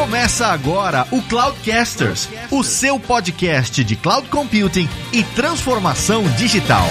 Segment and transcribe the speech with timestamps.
[0.00, 6.86] Começa agora o Cloudcasters, o seu podcast de cloud computing e transformação digital.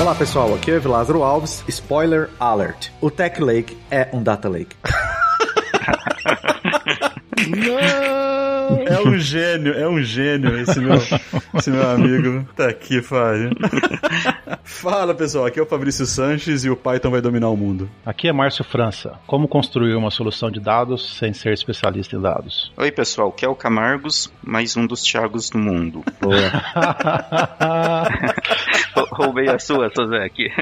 [0.00, 1.62] Olá pessoal, aqui é o Lázaro Alves.
[1.68, 4.74] Spoiler alert: o Tech Lake é um Data Lake.
[7.48, 8.33] Não!
[8.94, 10.94] É um gênio, é um gênio esse meu,
[11.54, 12.46] esse meu amigo.
[12.54, 13.50] Tá aqui, Fábio.
[14.62, 17.90] Fala pessoal, aqui é o Fabrício Sanches e o Python vai dominar o mundo.
[18.06, 19.18] Aqui é Márcio França.
[19.26, 22.72] Como construir uma solução de dados sem ser especialista em dados?
[22.76, 26.04] Oi pessoal, aqui é o Camargos, mais um dos Thiagos do mundo.
[29.12, 30.50] Roubei a sua, Sozek.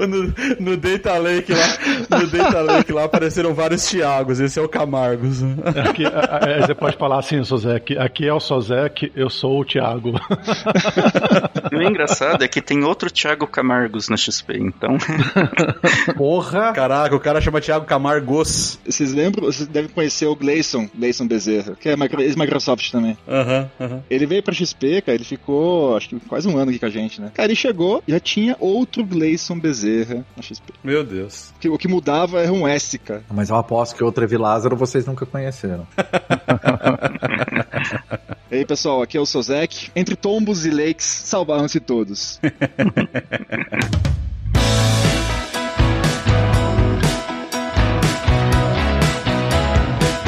[0.00, 4.68] No, no Data Lake lá, no Data Lake lá apareceram vários Thiagos, esse é o
[4.68, 5.42] Camargos.
[5.88, 9.64] Aqui, a, a, você pode falar assim, Sozek, aqui é o Sozek, eu sou o
[9.64, 10.12] Thiago.
[11.72, 14.98] O engraçado é que tem outro Thiago Camargos na XP, então.
[16.16, 16.72] Porra!
[16.72, 18.78] Caraca, o cara chama Thiago Camargos.
[18.84, 19.46] Vocês lembram?
[19.46, 23.16] Vocês devem conhecer o Gleison, Gleison Bezerra, que é ex-Microsoft também.
[23.28, 23.86] Aham, uhum.
[23.86, 24.02] Uhum.
[24.10, 26.90] Ele veio pra XP, cara, ele ficou, acho que quase um ano aqui com a
[26.90, 27.30] gente, né?
[27.32, 30.72] Cara, ele chegou e já tinha outro Gleison Bezerra na XP.
[30.82, 31.52] Meu Deus.
[31.64, 33.22] O que mudava era um S, cara.
[33.32, 35.86] Mas eu aposto que outro Evi Lázaro vocês nunca conheceram.
[38.50, 39.90] e aí, pessoal, aqui é o Sozek.
[39.94, 42.40] Entre tombos e lakes, salvaram-se todos.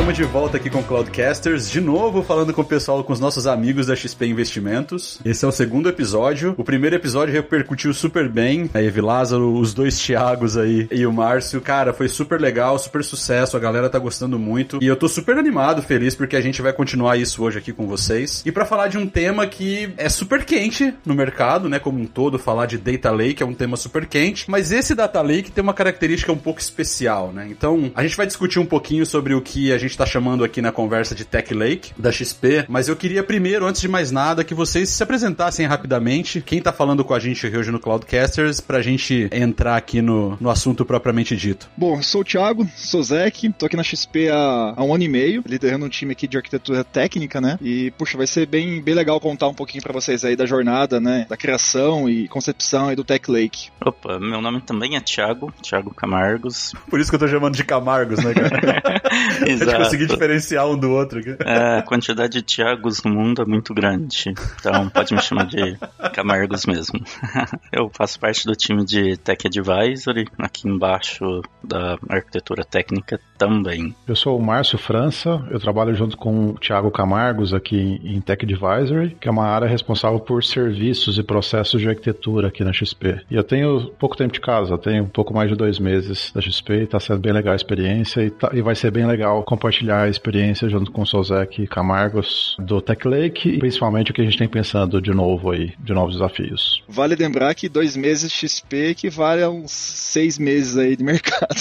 [0.03, 3.20] Estamos de volta aqui com o Cloudcasters, de novo falando com o pessoal, com os
[3.20, 5.20] nossos amigos da XP Investimentos.
[5.25, 6.56] Esse é o segundo episódio.
[6.58, 8.69] O primeiro episódio repercutiu super bem.
[8.75, 11.61] A Evi Lázaro, os dois Thiagos aí e o Márcio.
[11.61, 13.56] Cara, foi super legal, super sucesso.
[13.56, 14.80] A galera tá gostando muito.
[14.83, 17.86] E eu tô super animado, feliz, porque a gente vai continuar isso hoje aqui com
[17.86, 18.42] vocês.
[18.45, 21.78] E para falar de um tema que é super quente no mercado, né?
[21.78, 24.50] Como um todo, falar de Data Lake é um tema super quente.
[24.50, 27.46] Mas esse Data Lake tem uma característica um pouco especial, né?
[27.48, 30.61] Então, a gente vai discutir um pouquinho sobre o que a gente está chamando aqui
[30.61, 34.45] na conversa de Tech Lake, da XP, mas eu queria primeiro, antes de mais nada,
[34.45, 36.41] que vocês se apresentassem rapidamente.
[36.41, 40.36] Quem está falando com a gente hoje no Cloudcasters, para a gente entrar aqui no,
[40.41, 41.69] no assunto propriamente dito.
[41.77, 45.08] Bom, sou o Thiago, sou Zek, tô aqui na XP há, há um ano e
[45.08, 47.59] meio, liderando um time aqui de arquitetura técnica, né?
[47.61, 51.01] E, puxa, vai ser bem, bem legal contar um pouquinho para vocês aí da jornada,
[51.01, 51.27] né?
[51.29, 53.69] Da criação e concepção aí do Tech Lake.
[53.85, 56.73] Opa, meu nome também é Thiago, Thiago Camargos.
[56.89, 59.03] Por isso que eu tô chamando de Camargos, né, cara?
[59.47, 61.20] Exato conseguir diferenciar um do outro.
[61.44, 64.34] É, a quantidade de Thiagos no mundo é muito grande.
[64.58, 65.76] Então pode me chamar de
[66.12, 67.00] Camargos mesmo.
[67.72, 73.95] Eu faço parte do time de Tech Advisory, aqui embaixo da arquitetura técnica também.
[74.07, 78.45] Eu sou o Márcio França, eu trabalho junto com o Thiago Camargos aqui em Tech
[78.45, 83.20] Advisory, que é uma área responsável por serviços e processos de arquitetura aqui na XP.
[83.29, 86.41] E eu tenho pouco tempo de casa, tenho um pouco mais de dois meses da
[86.41, 89.42] XP e está sendo bem legal a experiência e, tá, e vai ser bem legal
[89.42, 94.20] compartilhar a experiência junto com o Sozek Camargos do Tech Lake e principalmente o que
[94.20, 96.83] a gente tem pensando de novo aí, de novos desafios.
[96.89, 101.55] Vale lembrar que dois meses XP equivale a uns seis meses aí de mercado.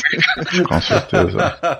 [0.67, 1.57] com certeza.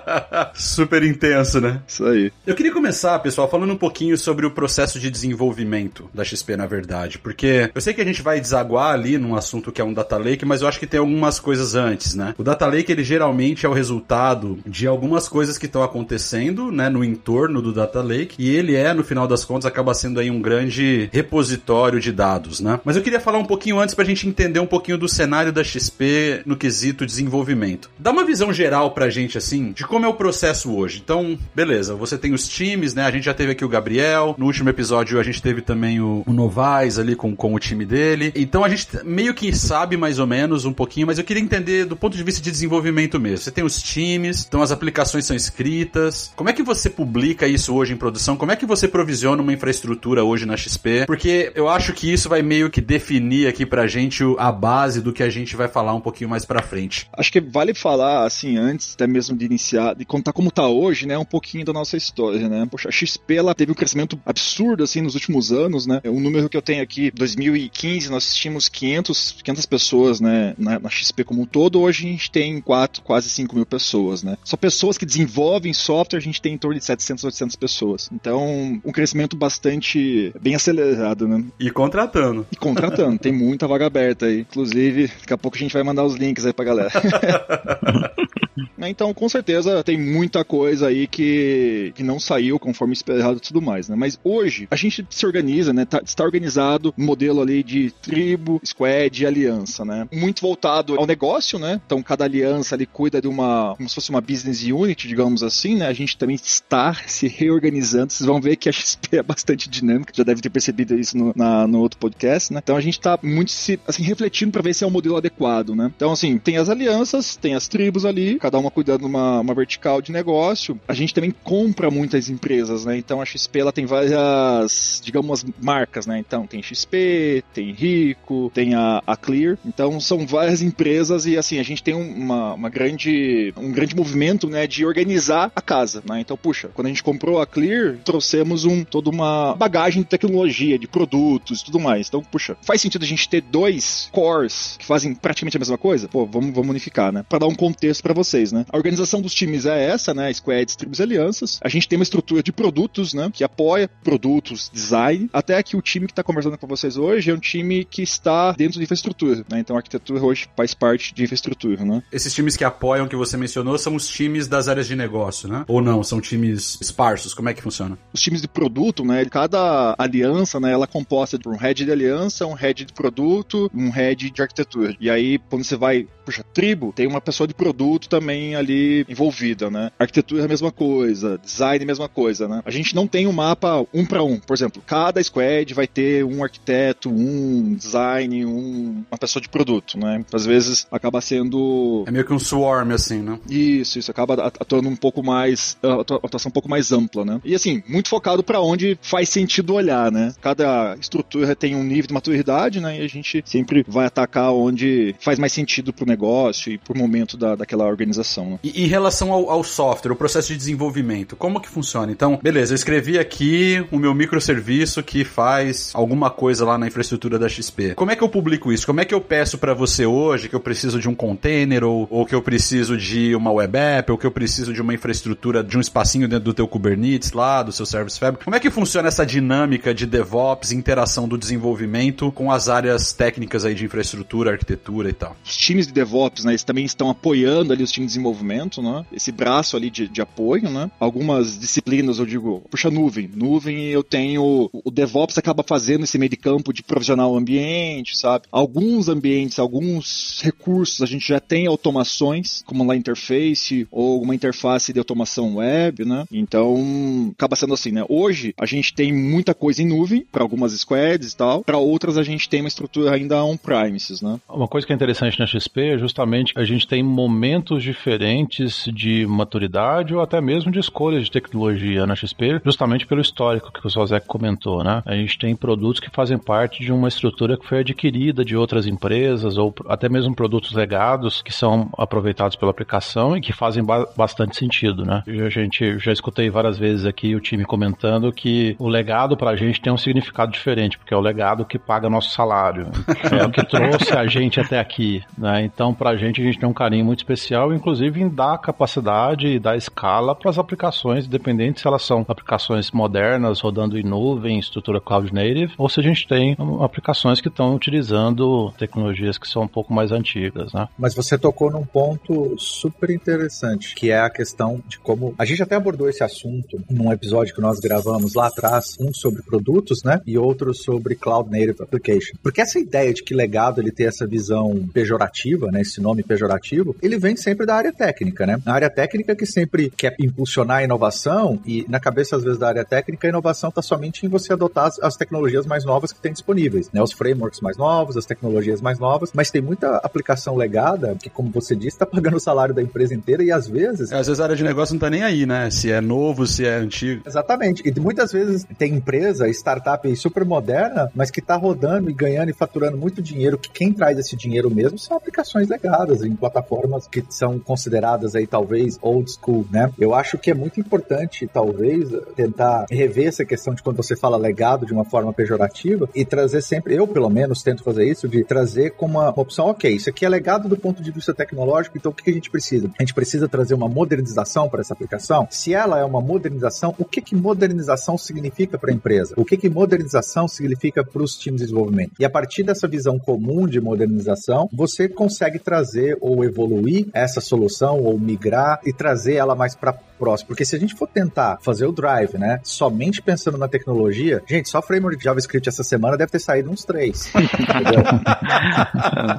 [0.54, 1.80] Super intenso, né?
[1.86, 2.32] Isso aí.
[2.46, 6.66] Eu queria começar, pessoal, falando um pouquinho sobre o processo de desenvolvimento da XP, na
[6.66, 9.92] verdade, porque eu sei que a gente vai desaguar ali num assunto que é um
[9.92, 12.34] data lake, mas eu acho que tem algumas coisas antes, né?
[12.38, 16.70] O data lake, ele geralmente é o resultado de algumas coisas que estão acontecendo acontecendo,
[16.70, 20.20] né, no entorno do Data Lake, e ele é, no final das contas, acaba sendo
[20.20, 22.80] aí um grande repositório de dados, né?
[22.84, 25.62] Mas eu queria falar um pouquinho antes pra gente entender um pouquinho do cenário da
[25.62, 27.90] XP no quesito desenvolvimento.
[27.98, 31.00] Dá uma visão geral pra gente, assim, de como é o processo hoje.
[31.04, 33.02] Então, beleza, você tem os times, né?
[33.02, 36.22] A gente já teve aqui o Gabriel, no último episódio a gente teve também o,
[36.24, 38.32] o Novaes ali com, com o time dele.
[38.36, 41.84] Então a gente meio que sabe mais ou menos um pouquinho, mas eu queria entender
[41.84, 43.38] do ponto de vista de desenvolvimento mesmo.
[43.38, 47.74] Você tem os times, então as aplicações são escritas, como é que você publica isso
[47.74, 48.36] hoje em produção?
[48.36, 51.06] Como é que você provisiona uma infraestrutura hoje na XP?
[51.06, 55.12] Porque eu acho que isso vai meio que definir aqui pra gente a base do
[55.12, 57.08] que a gente vai falar um pouquinho mais pra frente.
[57.12, 59.61] Acho que vale falar, assim, antes até mesmo de iniciar,
[59.96, 62.66] de contar como tá hoje, né, um pouquinho da nossa história, né?
[62.70, 66.00] Poxa, a XP, ela teve um crescimento absurdo, assim, nos últimos anos, né?
[66.04, 70.90] O número que eu tenho aqui, 2015, nós tínhamos 500, 500 pessoas, né, na, na
[70.90, 74.36] XP como um todo, hoje a gente tem 4, quase 5 mil pessoas, né?
[74.44, 78.10] Só pessoas que desenvolvem software software a gente tem em torno de 700, 800 pessoas.
[78.12, 81.44] Então, um crescimento bastante bem acelerado, né?
[81.58, 82.46] E contratando.
[82.50, 83.18] E contratando.
[83.18, 84.40] tem muita vaga aberta aí.
[84.40, 86.90] Inclusive, daqui a pouco a gente vai mandar os links aí pra galera.
[88.88, 93.40] Então, com certeza, certeza tem muita coisa aí que, que não saiu conforme esperado e
[93.40, 93.96] tudo mais, né?
[93.96, 95.84] Mas hoje a gente se organiza, né?
[95.84, 100.08] Tá, está organizado um modelo ali de tribo, squad e aliança, né?
[100.12, 101.80] Muito voltado ao negócio, né?
[101.84, 105.76] Então cada aliança ali cuida de uma, como se fosse uma business unit, digamos assim,
[105.76, 105.86] né?
[105.86, 108.12] A gente também está se reorganizando.
[108.12, 111.32] Vocês vão ver que a XP é bastante dinâmica, já deve ter percebido isso no,
[111.36, 112.60] na, no outro podcast, né?
[112.62, 115.74] Então a gente está muito se, assim, refletindo para ver se é um modelo adequado,
[115.74, 115.90] né?
[115.94, 119.54] Então, assim, tem as alianças, tem as tribos ali, cada uma cuidando de uma, uma
[119.54, 120.78] vertical de negócio.
[120.88, 122.96] A gente também compra muitas empresas, né?
[122.96, 126.18] Então a XP ela tem várias, digamos, marcas, né?
[126.18, 129.58] Então tem XP, tem Rico, tem a, a Clear.
[129.64, 134.48] Então são várias empresas e assim, a gente tem uma, uma grande, um grande movimento,
[134.48, 136.20] né, de organizar a casa, né?
[136.20, 140.78] Então, puxa, quando a gente comprou a Clear, trouxemos um, toda uma bagagem de tecnologia,
[140.78, 142.08] de produtos e tudo mais.
[142.08, 146.08] Então, puxa, faz sentido a gente ter dois cores que fazem praticamente a mesma coisa?
[146.08, 147.24] Pô, vamos, vamos unificar, né?
[147.28, 148.64] Para dar um contexto para vocês, né?
[148.70, 150.32] A organização dos times é essa, né?
[150.32, 151.58] Squads, tribos e alianças.
[151.62, 153.30] A gente tem uma estrutura de produtos, né?
[153.32, 155.28] Que apoia produtos, design.
[155.32, 158.52] Até que o time que está conversando com vocês hoje é um time que está
[158.52, 159.60] dentro de infraestrutura, né?
[159.60, 162.02] Então a arquitetura hoje faz parte de infraestrutura, né?
[162.12, 165.64] Esses times que apoiam, que você mencionou, são os times das áreas de negócio, né?
[165.66, 166.02] Ou não?
[166.04, 167.32] São times esparsos?
[167.32, 167.98] Como é que funciona?
[168.12, 169.24] Os times de produto, né?
[169.24, 170.72] Cada aliança, né?
[170.72, 174.42] Ela é composta por um head de aliança, um head de produto, um head de
[174.42, 174.94] arquitetura.
[175.00, 179.70] E aí, quando você vai, puxa, tribo, tem uma pessoa de produto também ali envolvida,
[179.70, 179.90] né?
[179.98, 182.62] Arquitetura é a mesma coisa, design é a mesma coisa, né?
[182.64, 184.38] A gente não tem um mapa um para um.
[184.38, 189.98] Por exemplo, cada squad vai ter um arquiteto, um design, um, uma pessoa de produto,
[189.98, 190.24] né?
[190.32, 192.04] Às vezes acaba sendo.
[192.06, 193.38] É meio que um swarm, assim, né?
[193.48, 195.76] Isso, isso acaba atuando um pouco mais.
[195.82, 197.40] atuação um pouco mais ampla, né?
[197.44, 200.32] E assim, muito focado para onde faz sentido olhar, né?
[200.40, 203.00] Cada estrutura tem um nível de maturidade, né?
[203.00, 207.36] E a gente sempre vai atacar onde faz mais sentido pro negócio e pro momento
[207.36, 208.50] da, daquela organização.
[208.50, 208.58] Né?
[208.62, 212.12] E em relação ao, ao software, o processo de desenvolvimento, como que funciona?
[212.12, 217.38] Então, beleza, eu escrevi aqui o meu microserviço que faz alguma coisa lá na infraestrutura
[217.38, 217.94] da XP.
[217.94, 218.86] Como é que eu publico isso?
[218.86, 222.06] Como é que eu peço para você hoje que eu preciso de um container ou,
[222.10, 225.62] ou que eu preciso de uma web app ou que eu preciso de uma infraestrutura
[225.62, 228.44] de um espacinho dentro do teu Kubernetes lá, do seu Service Fabric?
[228.44, 233.64] Como é que funciona essa dinâmica de DevOps, interação do desenvolvimento com as áreas técnicas
[233.64, 235.36] aí de infraestrutura, arquitetura e tal?
[235.44, 239.04] Os times de DevOps, né, eles também estão apoiando ali os times de desenvolvimento, né?
[239.12, 240.90] Esse braço ali de, de apoio, né?
[240.98, 246.30] Algumas disciplinas eu digo, puxa nuvem, nuvem eu tenho o DevOps acaba fazendo esse meio
[246.30, 248.46] de campo de provisionar o ambiente, sabe?
[248.50, 254.92] Alguns ambientes, alguns recursos a gente já tem automações, como lá interface ou uma interface
[254.92, 256.24] de automação web, né?
[256.30, 258.04] Então, acaba sendo assim, né?
[258.08, 262.16] Hoje a gente tem muita coisa em nuvem para algumas squads e tal, para outras
[262.16, 264.40] a gente tem uma estrutura ainda on-premises, né?
[264.48, 269.26] Uma coisa que é interessante na XP é justamente a gente tem momentos diferentes de
[269.26, 273.90] maturidade ou até mesmo de escolhas de tecnologia na XP, justamente pelo histórico que o
[273.90, 275.02] Sozek comentou, né?
[275.06, 278.86] A gente tem produtos que fazem parte de uma estrutura que foi adquirida de outras
[278.86, 284.06] empresas ou até mesmo produtos legados que são aproveitados pela aplicação e que fazem ba
[284.16, 285.22] bastante sentido, né?
[285.26, 289.80] A gente já escutei várias vezes aqui o time comentando que o legado pra gente
[289.80, 292.90] tem um significado diferente, porque é o legado que paga nosso salário.
[293.32, 295.64] É o que trouxe a gente até aqui, né?
[295.64, 299.58] Então, pra gente, a gente tem um carinho muito especial, inclusive em dar capacidade e
[299.58, 305.00] dar escala para as aplicações, independente se elas são aplicações modernas, rodando em nuvem, estrutura
[305.00, 309.68] cloud native, ou se a gente tem aplicações que estão utilizando tecnologias que são um
[309.68, 310.88] pouco mais antigas, né?
[310.98, 315.62] Mas você tocou num ponto super interessante, que é a questão de como a gente
[315.62, 320.20] até abordou esse assunto num episódio que nós gravamos lá atrás, um sobre produtos, né,
[320.26, 322.36] e outro sobre cloud native application.
[322.42, 326.94] Porque essa ideia de que legado ele tem essa visão pejorativa, né, esse nome pejorativo,
[327.02, 328.60] ele vem sempre da área técnica, né?
[328.64, 332.68] A área técnica que sempre quer impulsionar a inovação e na cabeça às vezes da
[332.68, 336.20] área técnica a inovação está somente em você adotar as, as, tecnologias mais novas que
[336.20, 337.02] tem disponíveis, né?
[337.02, 341.50] Os frameworks mais novos, as tecnologias mais novas, mas tem muita aplicação legada que, como
[341.50, 344.12] você disse, está pagando o salário da empresa inteira e às vezes...
[344.12, 345.70] É, às vezes a área de negócio não está nem aí, né?
[345.70, 347.22] Se é novo, se é antigo.
[347.26, 347.82] Exatamente.
[347.84, 352.52] E muitas vezes tem empresa, startup super moderna, mas que está rodando e ganhando e
[352.52, 357.24] faturando muito dinheiro, que quem traz esse dinheiro mesmo são aplicações legadas em plataformas que
[357.30, 359.90] são consideradas aí talvez old school, né?
[359.98, 364.36] Eu acho que é muito importante, talvez, tentar rever essa questão de quando você fala
[364.36, 368.44] legado de uma forma pejorativa e trazer sempre, eu pelo menos tento fazer isso, de
[368.44, 372.12] trazer como uma opção, ok, isso aqui é legado do ponto de vista tecnológico, então
[372.12, 372.90] o que a gente precisa?
[372.98, 375.46] A gente precisa trazer uma modernização para essa aplicação?
[375.50, 379.34] Se ela é uma modernização, o que que modernização significa para a empresa?
[379.36, 382.12] O que que modernização significa para os times de desenvolvimento?
[382.18, 387.40] E a partir dessa visão comum de modernização, você consegue consegue trazer ou evoluir essa
[387.40, 389.92] solução ou migrar e trazer ela mais para
[390.22, 390.48] próximo.
[390.48, 394.68] Porque se a gente for tentar fazer o drive, né, somente pensando na tecnologia, gente,
[394.68, 397.28] só framework de JavaScript essa semana deve ter saído uns três.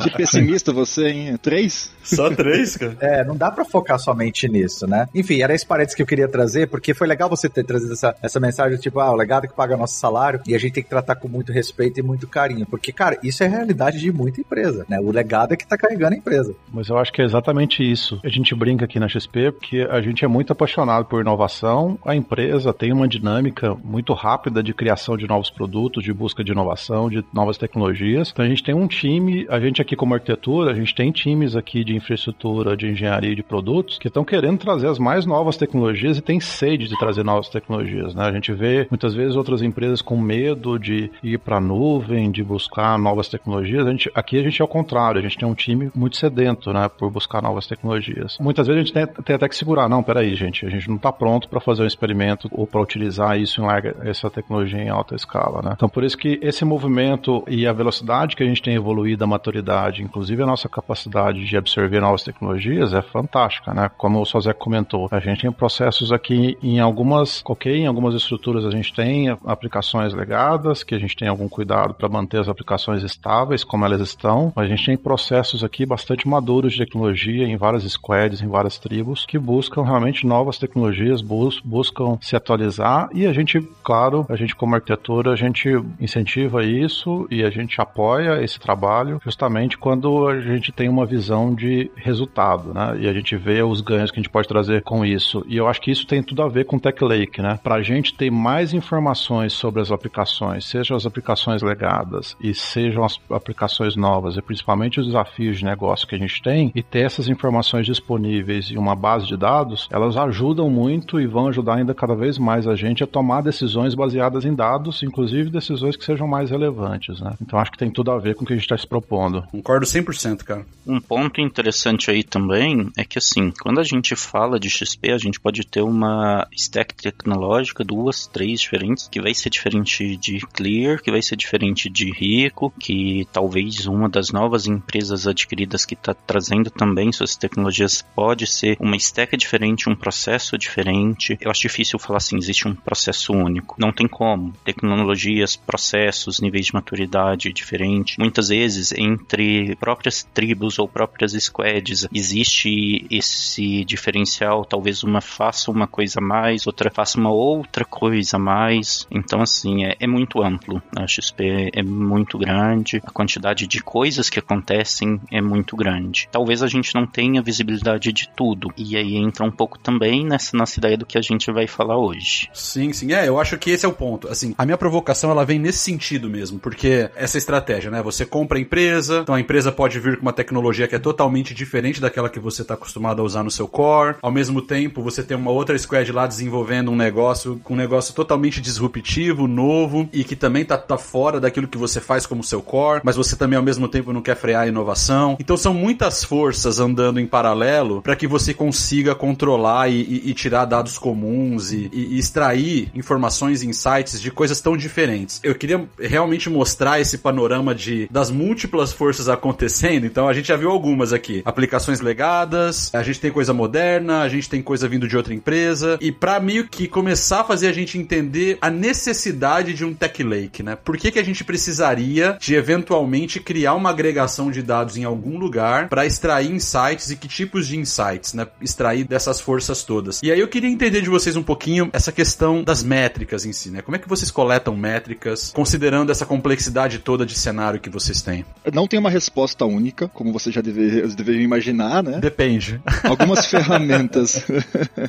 [0.03, 1.39] que pessimista você, hein?
[1.41, 1.89] Três?
[2.03, 2.97] Só três, cara?
[2.99, 5.07] É, não dá para focar somente nisso, né?
[5.15, 8.13] Enfim, era esse parênteses que eu queria trazer, porque foi legal você ter trazido essa,
[8.21, 10.89] essa mensagem, tipo, ah, o legado que paga nosso salário, e a gente tem que
[10.89, 12.65] tratar com muito respeito e muito carinho.
[12.65, 14.99] Porque, cara, isso é a realidade de muita empresa, né?
[14.99, 16.55] O legado é que tá carregando a empresa.
[16.71, 18.19] Mas eu acho que é exatamente isso.
[18.23, 21.97] A gente brinca aqui na XP porque a gente é muito apaixonado por inovação.
[22.05, 26.51] A empresa tem uma dinâmica muito rápida de criação de novos produtos, de busca de
[26.51, 28.31] inovação, de novas tecnologias.
[28.31, 31.55] Então a gente tem um time, a gente aqui como arquitetura, a gente tem times
[31.55, 35.57] aqui de infraestrutura, de engenharia e de produtos que estão querendo trazer as mais novas
[35.57, 38.25] tecnologias e tem sede de trazer novas tecnologias, né?
[38.25, 42.43] A gente vê muitas vezes outras empresas com medo de ir para a nuvem, de
[42.43, 43.85] buscar novas tecnologias.
[43.85, 46.71] A gente, aqui a gente é o contrário, a gente tem um time muito sedento,
[46.73, 48.37] né, por buscar novas tecnologias.
[48.39, 50.97] Muitas vezes a gente tem, tem até que segurar, não, peraí, gente, a gente não
[50.97, 54.89] está pronto para fazer um experimento ou para utilizar isso em larga, essa tecnologia em
[54.89, 55.71] alta escala, né?
[55.75, 59.27] Então por isso que esse movimento e a velocidade que a gente tem evoluído, a
[59.27, 63.89] maturidade, inclusive a nossa capacidade de absorver novas tecnologias é fantástica, né?
[63.97, 68.65] Como o Sozé comentou, a gente tem processos aqui em algumas, ok, em algumas estruturas
[68.65, 73.03] a gente tem aplicações legadas, que a gente tem algum cuidado para manter as aplicações
[73.03, 77.57] estáveis como elas estão, mas a gente tem processos aqui bastante maduros de tecnologia em
[77.57, 83.25] várias squads, em várias tribos, que buscam realmente novas tecnologias, bus buscam se atualizar e
[83.25, 88.43] a gente, claro, a gente como arquitetura, a gente incentiva isso e a gente apoia
[88.43, 92.97] esse trabalho justamente quando a gente tem uma visão de resultado, né?
[92.99, 95.43] E a gente vê os ganhos que a gente pode trazer com isso.
[95.47, 97.59] E eu acho que isso tem tudo a ver com Tech Lake, né?
[97.63, 103.03] Para a gente ter mais informações sobre as aplicações, sejam as aplicações legadas e sejam
[103.03, 107.05] as aplicações novas, e principalmente os desafios de negócio que a gente tem, e ter
[107.05, 111.93] essas informações disponíveis em uma base de dados, elas ajudam muito e vão ajudar ainda
[111.93, 116.27] cada vez mais a gente a tomar decisões baseadas em dados, inclusive decisões que sejam
[116.27, 117.33] mais relevantes, né?
[117.41, 119.43] Então acho que tem tudo a ver com o que a gente está se propondo.
[119.51, 120.65] Concordo 100%, cara.
[120.85, 125.17] Um ponto interessante aí também é que assim, quando a gente fala de XP, a
[125.17, 131.01] gente pode ter uma stack tecnológica, duas, três diferentes, que vai ser diferente de Clear,
[131.01, 135.52] que vai ser diferente de Rico, que talvez uma das novas empresas adquiridas
[135.85, 141.37] que está trazendo também suas tecnologias pode ser uma stack diferente, um processo diferente.
[141.39, 143.75] Eu acho difícil falar assim, existe um processo único.
[143.79, 144.53] Não tem como.
[144.63, 148.19] Tecnologias, processos, níveis de maturidade diferente.
[148.19, 154.65] Muitas vezes entre próprias tribos ou próprias squads existe esse diferencial.
[154.65, 159.07] Talvez uma faça uma coisa a mais, outra faça uma outra coisa mais.
[159.09, 160.81] Então assim é, é muito amplo.
[160.95, 163.01] A XP é muito grande.
[163.05, 166.27] A quantidade de coisas que acontecem é muito grande.
[166.31, 168.69] Talvez a gente não tenha visibilidade de tudo.
[168.77, 171.97] E aí entra um pouco também nessa nossa ideia do que a gente vai falar
[171.97, 172.49] hoje.
[172.53, 173.13] Sim, sim.
[173.13, 174.27] É, eu acho que esse é o ponto.
[174.27, 178.01] Assim, a minha provocação ela vem nesse sentido mesmo, porque essa estratégia, né?
[178.01, 181.53] Você compra a empresa, então a empresa pode vir com uma tecnologia que é totalmente
[181.53, 184.15] diferente daquela que você está acostumado a usar no seu core.
[184.21, 188.13] Ao mesmo tempo, você tem uma outra squad lá desenvolvendo um negócio com um negócio
[188.13, 192.61] totalmente disruptivo, novo e que também tá, tá fora daquilo que você faz como seu
[192.61, 195.32] core, mas você também ao mesmo tempo não quer frear a inovação.
[195.39, 200.33] Então são muitas forças andando em paralelo para que você consiga controlar e, e, e
[200.33, 205.39] tirar dados comuns e, e, extrair informações, insights de coisas tão diferentes.
[205.43, 210.05] Eu queria realmente mostrar esse panorama de das múltiplas forças acontecendo.
[210.05, 214.29] Então a gente já viu algumas aqui, aplicações legadas, a gente tem coisa moderna, a
[214.29, 217.73] gente tem coisa vindo de outra empresa e para meio que começar a fazer a
[217.73, 220.75] gente entender a necessidade de um tech lake, né?
[220.75, 225.22] Por que que a gente precisaria de eventualmente criar uma agregação de dados em algum
[225.31, 228.47] lugar para extrair insights e que tipos de insights, né?
[228.61, 230.21] Extrair dessas forças todas.
[230.23, 233.69] E aí eu queria entender de vocês um pouquinho essa questão das métricas em si,
[233.69, 233.81] né?
[233.81, 238.45] Como é que vocês coletam métricas, considerando essa complexidade toda de cenário que vocês têm?
[238.73, 242.19] Não tem uma resposta única, como você já deve, deveriam imaginar, né?
[242.19, 242.81] Depende.
[243.03, 244.45] Algumas ferramentas.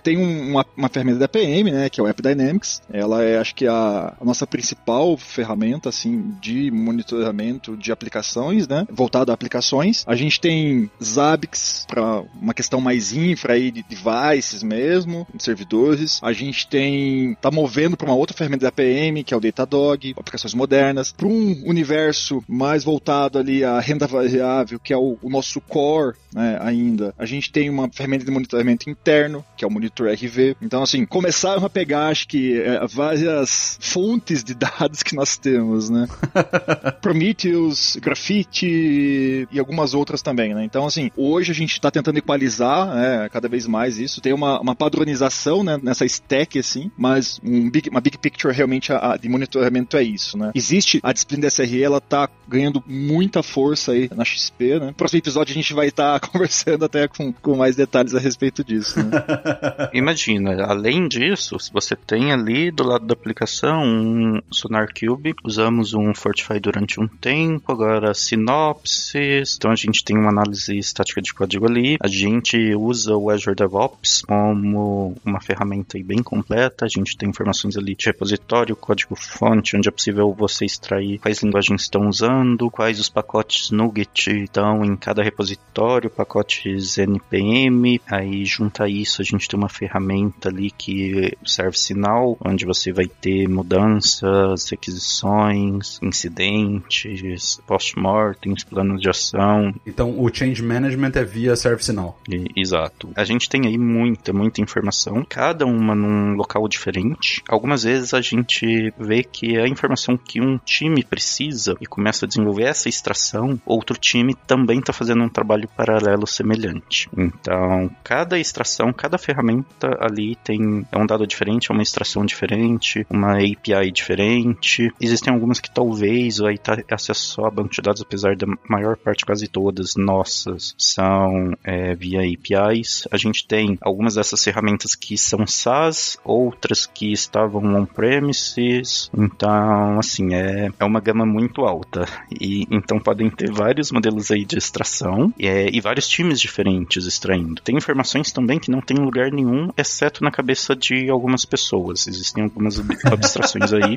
[0.03, 1.89] tem uma, uma ferramenta da PM, né?
[1.89, 2.83] Que é o App Dynamics.
[2.93, 8.87] Ela é, acho que, a, a nossa principal ferramenta, assim, de monitoramento de aplicações, né?
[8.91, 10.04] Voltado a aplicações.
[10.07, 16.21] A gente tem Zabbix para uma questão mais infra aí de devices mesmo, de servidores.
[16.23, 20.15] A gente tem tá movendo para uma outra ferramenta da PM, que é o Datadog,
[20.17, 25.31] aplicações modernas, para um universo mais voltado ali à renda variável, que é o, o
[25.31, 27.15] nosso core, né, ainda.
[27.19, 30.57] A gente tem uma ferramenta de monitoramento interno, que é o Monitor RV.
[30.61, 35.89] Então, assim, começaram a pegar, acho que, é, várias fontes de dados que nós temos,
[35.89, 36.07] né?
[37.01, 40.65] Prometheus, Graffiti e algumas as outras também, né?
[40.65, 44.61] Então, assim, hoje a gente está tentando equalizar né, cada vez mais isso, tem uma,
[44.61, 49.17] uma padronização né, nessa stack, assim, mas um big, uma big picture realmente a, a,
[49.17, 50.51] de monitoramento é isso, né?
[50.55, 54.87] Existe a disciplina da SRE, ela tá ganhando muita força aí na XP, né?
[54.87, 58.19] No próximo episódio a gente vai estar tá conversando até com, com mais detalhes a
[58.19, 59.11] respeito disso, né?
[59.95, 65.95] Imagina, além disso, se você tem ali do lado da aplicação um Sonar Cube, usamos
[65.95, 71.33] um Fortify durante um tempo, agora sinopses, então a gente tem uma análise estática de
[71.33, 77.17] código ali, a gente usa o Azure DevOps como uma ferramenta bem completa, a gente
[77.17, 82.09] tem informações ali de repositório, código fonte, onde é possível você extrair quais linguagens estão
[82.09, 89.25] usando, quais os pacotes NuGet estão em cada repositório, pacotes NPM, aí junta isso a
[89.25, 97.61] gente tem uma ferramenta ali que serve sinal, onde você vai ter mudanças, requisições, incidentes,
[97.67, 99.64] post-mortems, planos de ação.
[99.87, 102.19] Então o change management é via serve sinal.
[102.29, 103.11] E, exato.
[103.15, 107.43] A gente tem aí muita, muita informação, cada uma num local diferente.
[107.49, 112.29] Algumas vezes a gente vê que a informação que um time precisa e começa a
[112.29, 117.09] desenvolver essa extração, outro time também está fazendo um trabalho paralelo semelhante.
[117.17, 123.07] Então, cada extração, cada ferramenta ali tem é um dado diferente, é uma extração diferente,
[123.11, 124.93] uma API diferente.
[125.01, 128.97] Existem algumas que talvez vai estar acesso só a banco de dados, apesar da maior
[128.97, 133.07] parte, quase todas nossas, são é, via APIs.
[133.09, 139.09] A gente tem algumas dessas ferramentas que são SaaS, outras que estavam on-premises.
[139.17, 142.05] Então, assim, é, é uma gama muito alta.
[142.41, 147.63] E então podem ter vários modelos aí de extração é, e vários times diferentes extraindo.
[147.63, 152.09] Tem informações também que não tem lugar nenhum, exceto na cabeça de algumas pessoas.
[152.09, 153.97] Existem algumas abstrações aí.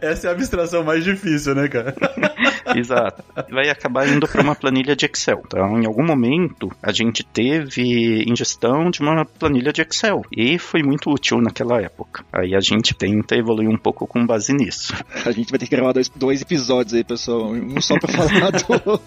[0.00, 1.94] Essa é a abstração mais difícil, né, cara?
[2.76, 3.22] Exato.
[3.50, 5.42] Vai acabar indo para uma planilha de Excel.
[5.46, 10.22] Então, em algum momento, a gente teve ingestão de uma planilha de Excel.
[10.30, 12.24] E foi muito útil naquela época.
[12.32, 14.94] Aí a gente tenta evoluir um pouco com base nisso.
[15.24, 17.52] A gente vai ter que gravar dois, dois episódios aí, pessoal.
[17.52, 19.00] Um só para falar do,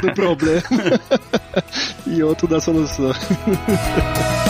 [0.00, 0.62] do problema
[2.06, 3.12] e outro da solução.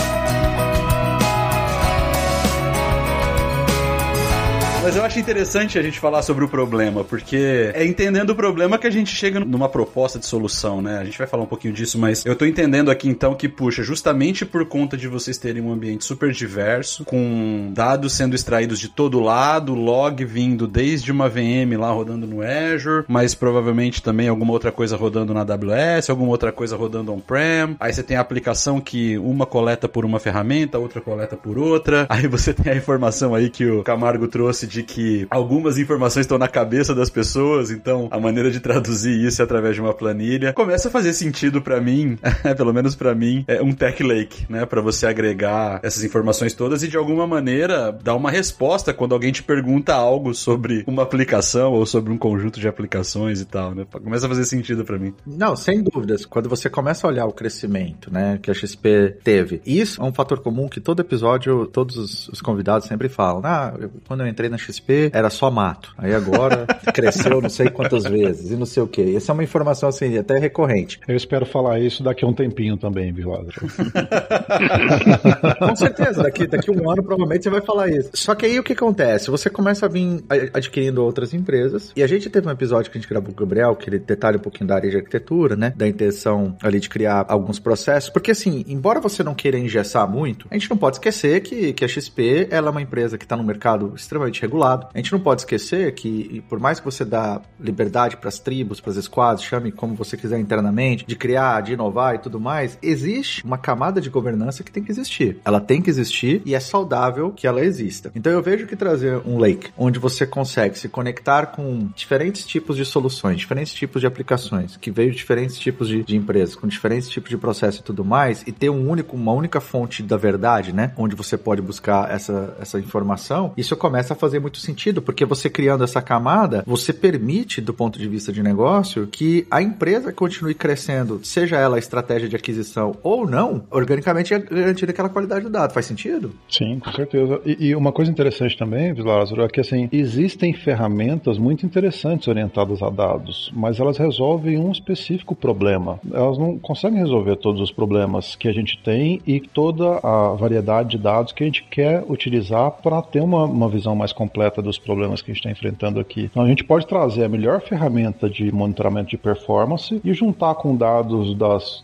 [4.89, 8.75] Mas eu acho interessante a gente falar sobre o problema, porque é entendendo o problema
[8.75, 10.97] que a gente chega numa proposta de solução, né?
[10.97, 13.83] A gente vai falar um pouquinho disso, mas eu tô entendendo aqui então que, puxa,
[13.83, 18.89] justamente por conta de vocês terem um ambiente super diverso, com dados sendo extraídos de
[18.89, 24.53] todo lado, log vindo desde uma VM lá rodando no Azure, mas provavelmente também alguma
[24.53, 27.75] outra coisa rodando na AWS, alguma outra coisa rodando on-prem.
[27.79, 32.07] Aí você tem a aplicação que uma coleta por uma ferramenta, outra coleta por outra.
[32.09, 36.23] Aí você tem a informação aí que o Camargo trouxe de de que algumas informações
[36.23, 39.93] estão na cabeça das pessoas, então a maneira de traduzir isso é através de uma
[39.93, 42.17] planilha começa a fazer sentido para mim,
[42.55, 46.83] pelo menos para mim, é um tech lake, né, para você agregar essas informações todas
[46.83, 51.73] e de alguma maneira dar uma resposta quando alguém te pergunta algo sobre uma aplicação
[51.73, 53.85] ou sobre um conjunto de aplicações e tal, né?
[53.91, 55.13] Começa a fazer sentido para mim.
[55.25, 56.25] Não, sem dúvidas.
[56.25, 60.13] Quando você começa a olhar o crescimento, né, que a XP teve, isso é um
[60.13, 63.41] fator comum que todo episódio, todos os convidados sempre falam.
[63.43, 63.73] Ah,
[64.07, 65.93] quando eu entrei na XP era só mato.
[65.97, 69.15] Aí agora cresceu não sei quantas vezes e não sei o que.
[69.15, 70.99] Essa é uma informação assim, até recorrente.
[71.07, 73.29] Eu espero falar isso daqui a um tempinho também, viu,
[75.59, 78.09] Com certeza, daqui, daqui um ano provavelmente você vai falar isso.
[78.13, 79.29] Só que aí o que acontece?
[79.29, 83.01] Você começa a vir adquirindo outras empresas e a gente teve um episódio que a
[83.01, 85.73] gente gravou com o Gabriel, que ele detalha um pouquinho da área de arquitetura, né?
[85.75, 88.09] Da intenção ali de criar alguns processos.
[88.09, 91.85] Porque assim, embora você não queira engessar muito, a gente não pode esquecer que, que
[91.85, 94.87] a XP ela é uma empresa que está no mercado extremamente regulado.
[94.93, 98.81] A gente não pode esquecer que, por mais que você dá liberdade para as tribos,
[98.81, 102.77] para as squads, chame como você quiser internamente, de criar, de inovar e tudo mais,
[102.81, 105.37] existe uma camada de governança que tem que existir.
[105.45, 108.11] Ela tem que existir e é saudável que ela exista.
[108.15, 112.75] Então eu vejo que trazer um lake onde você consegue se conectar com diferentes tipos
[112.75, 116.67] de soluções, diferentes tipos de aplicações, que veio de diferentes tipos de, de empresas, com
[116.67, 120.17] diferentes tipos de processo e tudo mais, e ter um único, uma única fonte da
[120.17, 120.91] verdade, né?
[120.97, 125.25] Onde você pode buscar essa, essa informação, isso começa a fazer muito muito sentido, porque
[125.25, 130.11] você criando essa camada, você permite, do ponto de vista de negócio, que a empresa
[130.11, 135.43] continue crescendo, seja ela a estratégia de aquisição ou não, organicamente é garantida aquela qualidade
[135.43, 135.71] do dado.
[135.71, 136.33] Faz sentido?
[136.49, 137.39] Sim, com certeza.
[137.45, 142.81] E, e uma coisa interessante também, Lázaro, é que assim, existem ferramentas muito interessantes orientadas
[142.81, 145.99] a dados, mas elas resolvem um específico problema.
[146.11, 150.89] Elas não conseguem resolver todos os problemas que a gente tem e toda a variedade
[150.89, 154.61] de dados que a gente quer utilizar para ter uma, uma visão mais completa completa
[154.61, 156.21] dos problemas que a gente está enfrentando aqui.
[156.21, 160.75] Então a gente pode trazer a melhor ferramenta de monitoramento de performance e juntar com
[160.75, 161.83] dados das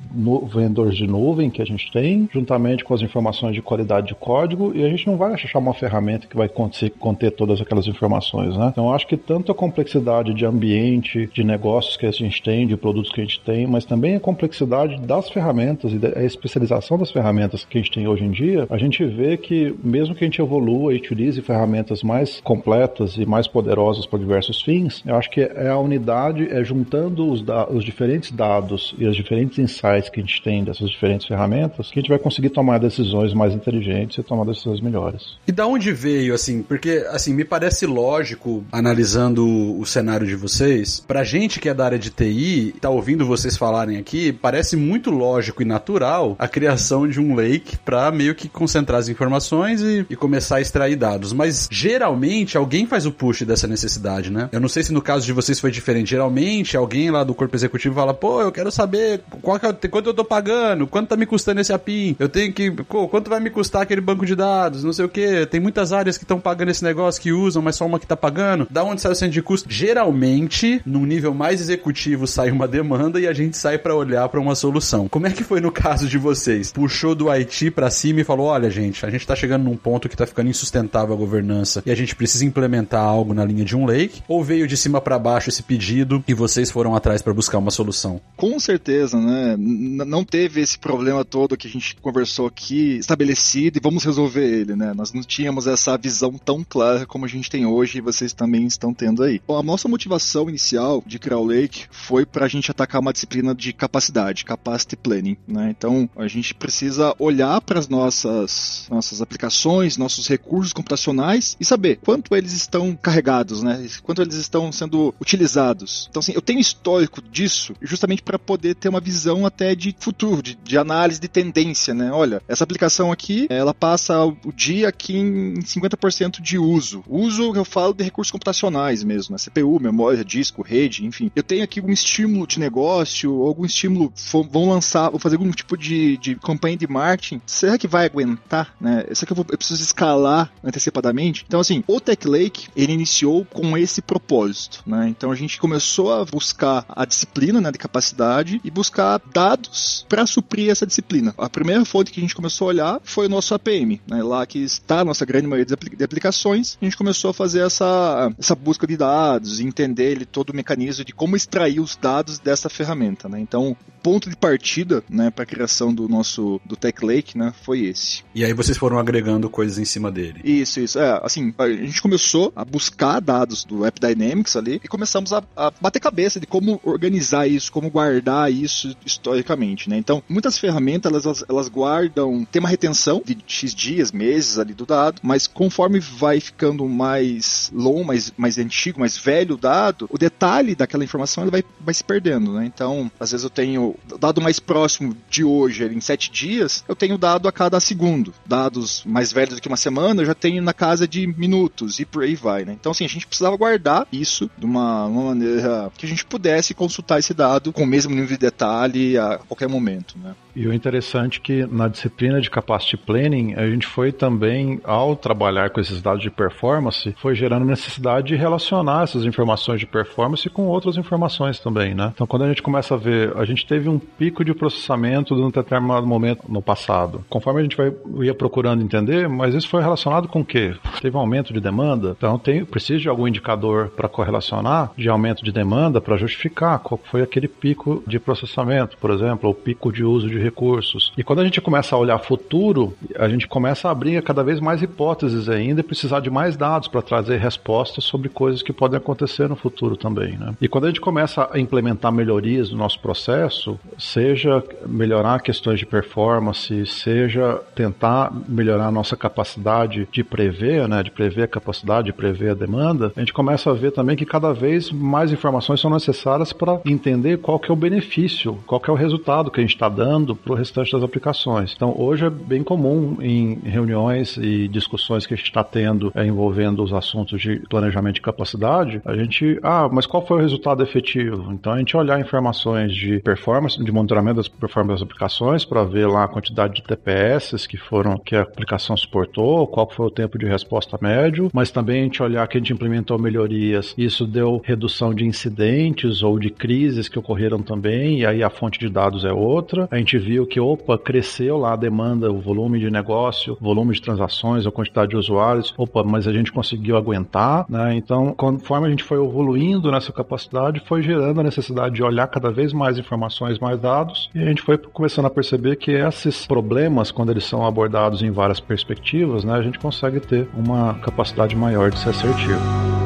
[0.53, 4.71] vendedores de nuvem que a gente tem, juntamente com as informações de qualidade de código,
[4.75, 8.69] e a gente não vai achar uma ferramenta que vai conter todas aquelas informações, né?
[8.71, 12.77] Então acho que tanto a complexidade de ambiente, de negócios que a gente tem, de
[12.77, 17.11] produtos que a gente tem, mas também a complexidade das ferramentas e a especialização das
[17.11, 20.27] ferramentas que a gente tem hoje em dia, a gente vê que mesmo que a
[20.27, 25.29] gente evolua e utilize ferramentas mais completas e mais poderosas para diversos fins, eu acho
[25.29, 30.19] que é a unidade, é juntando os, os diferentes dados e os diferentes insights que
[30.19, 34.17] a gente tem dessas diferentes ferramentas que a gente vai conseguir tomar decisões mais inteligentes
[34.17, 35.37] e tomar decisões melhores.
[35.47, 39.45] E da onde veio, assim, porque, assim, me parece lógico, analisando
[39.79, 43.57] o cenário de vocês, pra gente que é da área de TI, tá ouvindo vocês
[43.57, 48.47] falarem aqui, parece muito lógico e natural a criação de um lake para meio que
[48.47, 51.33] concentrar as informações e, e, começar a extrair dados.
[51.33, 52.24] Mas geralmente
[52.57, 54.49] alguém faz o push dessa necessidade, né?
[54.51, 56.09] Eu não sei se no caso de vocês foi diferente.
[56.09, 60.09] Geralmente alguém lá do corpo executivo fala: pô, eu quero saber qual que é, quanto
[60.09, 62.71] eu tô pagando, quanto tá me custando esse API, eu tenho que.
[62.71, 65.45] Pô, quanto vai me custar aquele banco de dados, não sei o que.
[65.47, 68.15] Tem muitas áreas que estão pagando esse negócio que usam, mas só uma que tá
[68.15, 68.67] pagando.
[68.69, 69.67] Da onde sai o centro de custo?
[69.69, 74.39] Geralmente, num nível mais executivo, sai uma demanda e a gente sai para olhar para
[74.39, 75.07] uma solução.
[75.07, 76.71] Como é que foi no caso de vocês?
[76.71, 80.09] Puxou do IT para cima e falou: olha, gente, a gente tá chegando num ponto
[80.09, 83.75] que tá ficando insustentável a governança e a gente precisa implementar algo na linha de
[83.75, 84.21] um lake?
[84.27, 87.71] Ou veio de cima para baixo esse pedido e vocês foram atrás para buscar uma
[87.71, 88.21] solução?
[88.35, 89.55] Com certeza, né?
[89.57, 94.45] N não teve esse problema todo que a gente conversou aqui estabelecido e vamos resolver
[94.45, 94.93] ele, né?
[94.93, 98.65] Nós não tínhamos essa visão tão clara como a gente tem hoje e vocês também
[98.65, 99.41] estão tendo aí.
[99.47, 103.13] Bom, a nossa motivação inicial de criar o Lake foi para a gente atacar uma
[103.13, 105.73] disciplina de capacidade, capacity planning, né?
[105.75, 111.99] Então a gente precisa olhar para as nossas nossas aplicações, nossos recursos computacionais e saber
[112.05, 113.87] quanto eles estão carregados, né?
[114.03, 116.07] Quanto eles estão sendo utilizados.
[116.09, 120.41] Então assim, eu tenho histórico disso justamente para poder ter uma visão até de futuro,
[120.41, 122.11] de, de análise de tendência, né?
[122.11, 127.03] Olha, essa aplicação aqui, ela passa o dia aqui em 50% de uso.
[127.07, 129.39] Uso, eu falo de recursos computacionais mesmo, né?
[129.43, 131.31] CPU, memória, disco, rede, enfim.
[131.35, 134.13] Eu tenho aqui um estímulo de negócio, algum estímulo,
[134.51, 137.41] vão lançar, vou fazer algum tipo de, de campanha de marketing.
[137.45, 139.05] Será que vai aguentar, né?
[139.13, 141.43] Será que eu, vou, eu preciso escalar antecipadamente?
[141.47, 145.07] Então, assim, o Tech Lake, ele iniciou com esse propósito, né?
[145.09, 150.25] Então a gente começou a buscar a disciplina, né, de capacidade e buscar dados para
[150.25, 151.33] suprir essa disciplina.
[151.37, 154.23] A primeira fonte que a gente começou a olhar foi o nosso APM, né?
[154.23, 156.77] Lá que está a nossa grande maioria de aplicações.
[156.81, 161.05] A gente começou a fazer essa, essa busca de dados, entender ele, todo o mecanismo
[161.05, 163.39] de como extrair os dados dessa ferramenta, né?
[163.39, 167.53] Então, o ponto de partida, né, para a criação do nosso do Tech Lake, né,
[167.63, 168.23] foi esse.
[168.33, 170.41] E aí vocês foram agregando coisas em cima dele.
[170.43, 170.99] Isso, isso.
[170.99, 175.43] É, assim, a gente começou a buscar dados do App Dynamics ali e começamos a,
[175.55, 179.97] a bater cabeça de como organizar isso, como guardar isso historicamente, né?
[179.97, 184.85] Então, muitas ferramentas elas, elas guardam, tem uma retenção de X dias, meses ali do
[184.85, 190.17] dado, mas conforme vai ficando mais longo, mais, mais antigo, mais velho o dado, o
[190.17, 192.65] detalhe daquela informação ele vai, vai se perdendo, né?
[192.65, 197.17] Então, às vezes eu tenho dado mais próximo de hoje, em sete dias, eu tenho
[197.17, 198.33] dado a cada segundo.
[198.45, 201.64] Dados mais velhos do que uma semana, eu já tenho na casa de minutos
[201.99, 202.75] e por aí vai, né?
[202.79, 206.73] Então, assim, a gente precisava guardar isso de uma, uma maneira que a gente pudesse
[206.73, 210.35] consultar esse dado com o mesmo nível de detalhe a qualquer momento, né?
[210.55, 215.15] E o interessante é que na disciplina de Capacity Planning, a gente foi também, ao
[215.15, 220.49] trabalhar com esses dados de performance, foi gerando necessidade de relacionar essas informações de performance
[220.49, 222.11] com outras informações também, né?
[222.15, 225.49] Então, quando a gente começa a ver, a gente teve um pico de processamento num
[225.49, 227.25] determinado momento no passado.
[227.29, 230.73] Conforme a gente vai, ia procurando entender, mas isso foi relacionado com o quê?
[231.01, 232.15] Teve um aumento de demanda?
[232.17, 236.99] Então, tem, precisa de algum indicador para correlacionar de aumento de demanda para justificar qual
[237.03, 241.11] foi aquele pico de processamento, por exemplo, ou pico de uso de recursos.
[241.17, 244.59] E quando a gente começa a olhar futuro, a gente começa a abrir cada vez
[244.59, 248.97] mais hipóteses ainda e precisar de mais dados para trazer respostas sobre coisas que podem
[248.97, 250.37] acontecer no futuro também.
[250.37, 250.55] Né?
[250.61, 255.85] E quando a gente começa a implementar melhorias no nosso processo, seja melhorar questões de
[255.85, 262.13] performance, seja tentar melhorar a nossa capacidade de prever, né, de prever a capacidade, de
[262.13, 265.89] prever a demanda, a gente começa a ver também que cada vez mais informações são
[265.89, 269.63] necessárias para entender qual que é o benefício, qual que é o resultado que a
[269.63, 271.73] gente está dando para o restante das aplicações.
[271.75, 276.25] Então, hoje é bem comum em reuniões e discussões que a gente está tendo é,
[276.25, 280.83] envolvendo os assuntos de planejamento de capacidade, a gente, ah, mas qual foi o resultado
[280.83, 281.51] efetivo?
[281.51, 286.07] Então, a gente olhar informações de performance, de monitoramento das performances das aplicações para ver
[286.07, 290.37] lá a quantidade de TPS que foram que a aplicação suportou, qual foi o tempo
[290.37, 294.25] de resposta médio médio, mas também a gente olhar que a gente implementou melhorias, isso
[294.25, 298.89] deu redução de incidentes ou de crises que ocorreram também, e aí a fonte de
[298.89, 299.87] dados é outra.
[299.91, 304.01] A gente viu que, opa, cresceu lá a demanda, o volume de negócio, volume de
[304.01, 307.95] transações, a quantidade de usuários, opa, mas a gente conseguiu aguentar, né?
[307.95, 312.51] Então, conforme a gente foi evoluindo nessa capacidade, foi gerando a necessidade de olhar cada
[312.51, 317.11] vez mais informações, mais dados, e a gente foi começando a perceber que esses problemas,
[317.11, 321.24] quando eles são abordados em várias perspectivas, né, a gente consegue ter uma capacidade
[321.55, 323.04] maior de ser assertivo.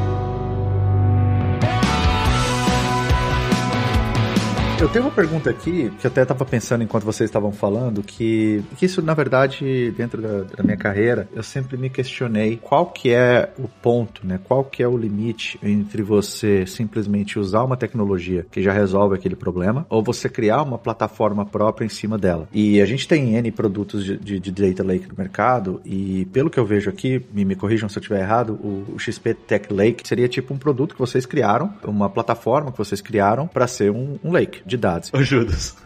[4.80, 8.64] Eu tenho uma pergunta aqui, que eu até estava pensando enquanto vocês estavam falando, que,
[8.78, 13.12] que isso, na verdade, dentro da, da, minha carreira, eu sempre me questionei qual que
[13.12, 14.40] é o ponto, né?
[14.42, 19.36] Qual que é o limite entre você simplesmente usar uma tecnologia que já resolve aquele
[19.36, 22.48] problema, ou você criar uma plataforma própria em cima dela.
[22.50, 26.48] E a gente tem N produtos de, de, de Data Lake no mercado, e pelo
[26.48, 29.70] que eu vejo aqui, me, me corrijam se eu estiver errado, o, o XP Tech
[29.70, 33.90] Lake seria tipo um produto que vocês criaram, uma plataforma que vocês criaram para ser
[33.90, 35.10] um, um lake de dados.
[35.12, 35.76] Ô, Judas.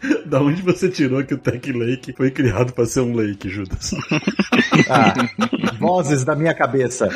[0.26, 3.94] da onde você tirou que o Tech Lake foi criado para ser um lake, Judas?
[4.88, 5.12] Ah,
[5.78, 7.08] vozes da minha cabeça.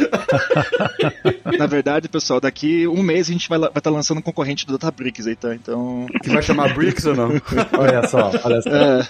[1.59, 4.73] Na verdade, pessoal, daqui um mês a gente vai estar tá lançando um concorrente do
[4.73, 5.55] Databricks aí, tá?
[5.55, 6.07] Então.
[6.23, 7.31] Que vai chamar Bricks ou não?
[7.79, 8.71] olha só, olha só.
[8.71, 9.03] É.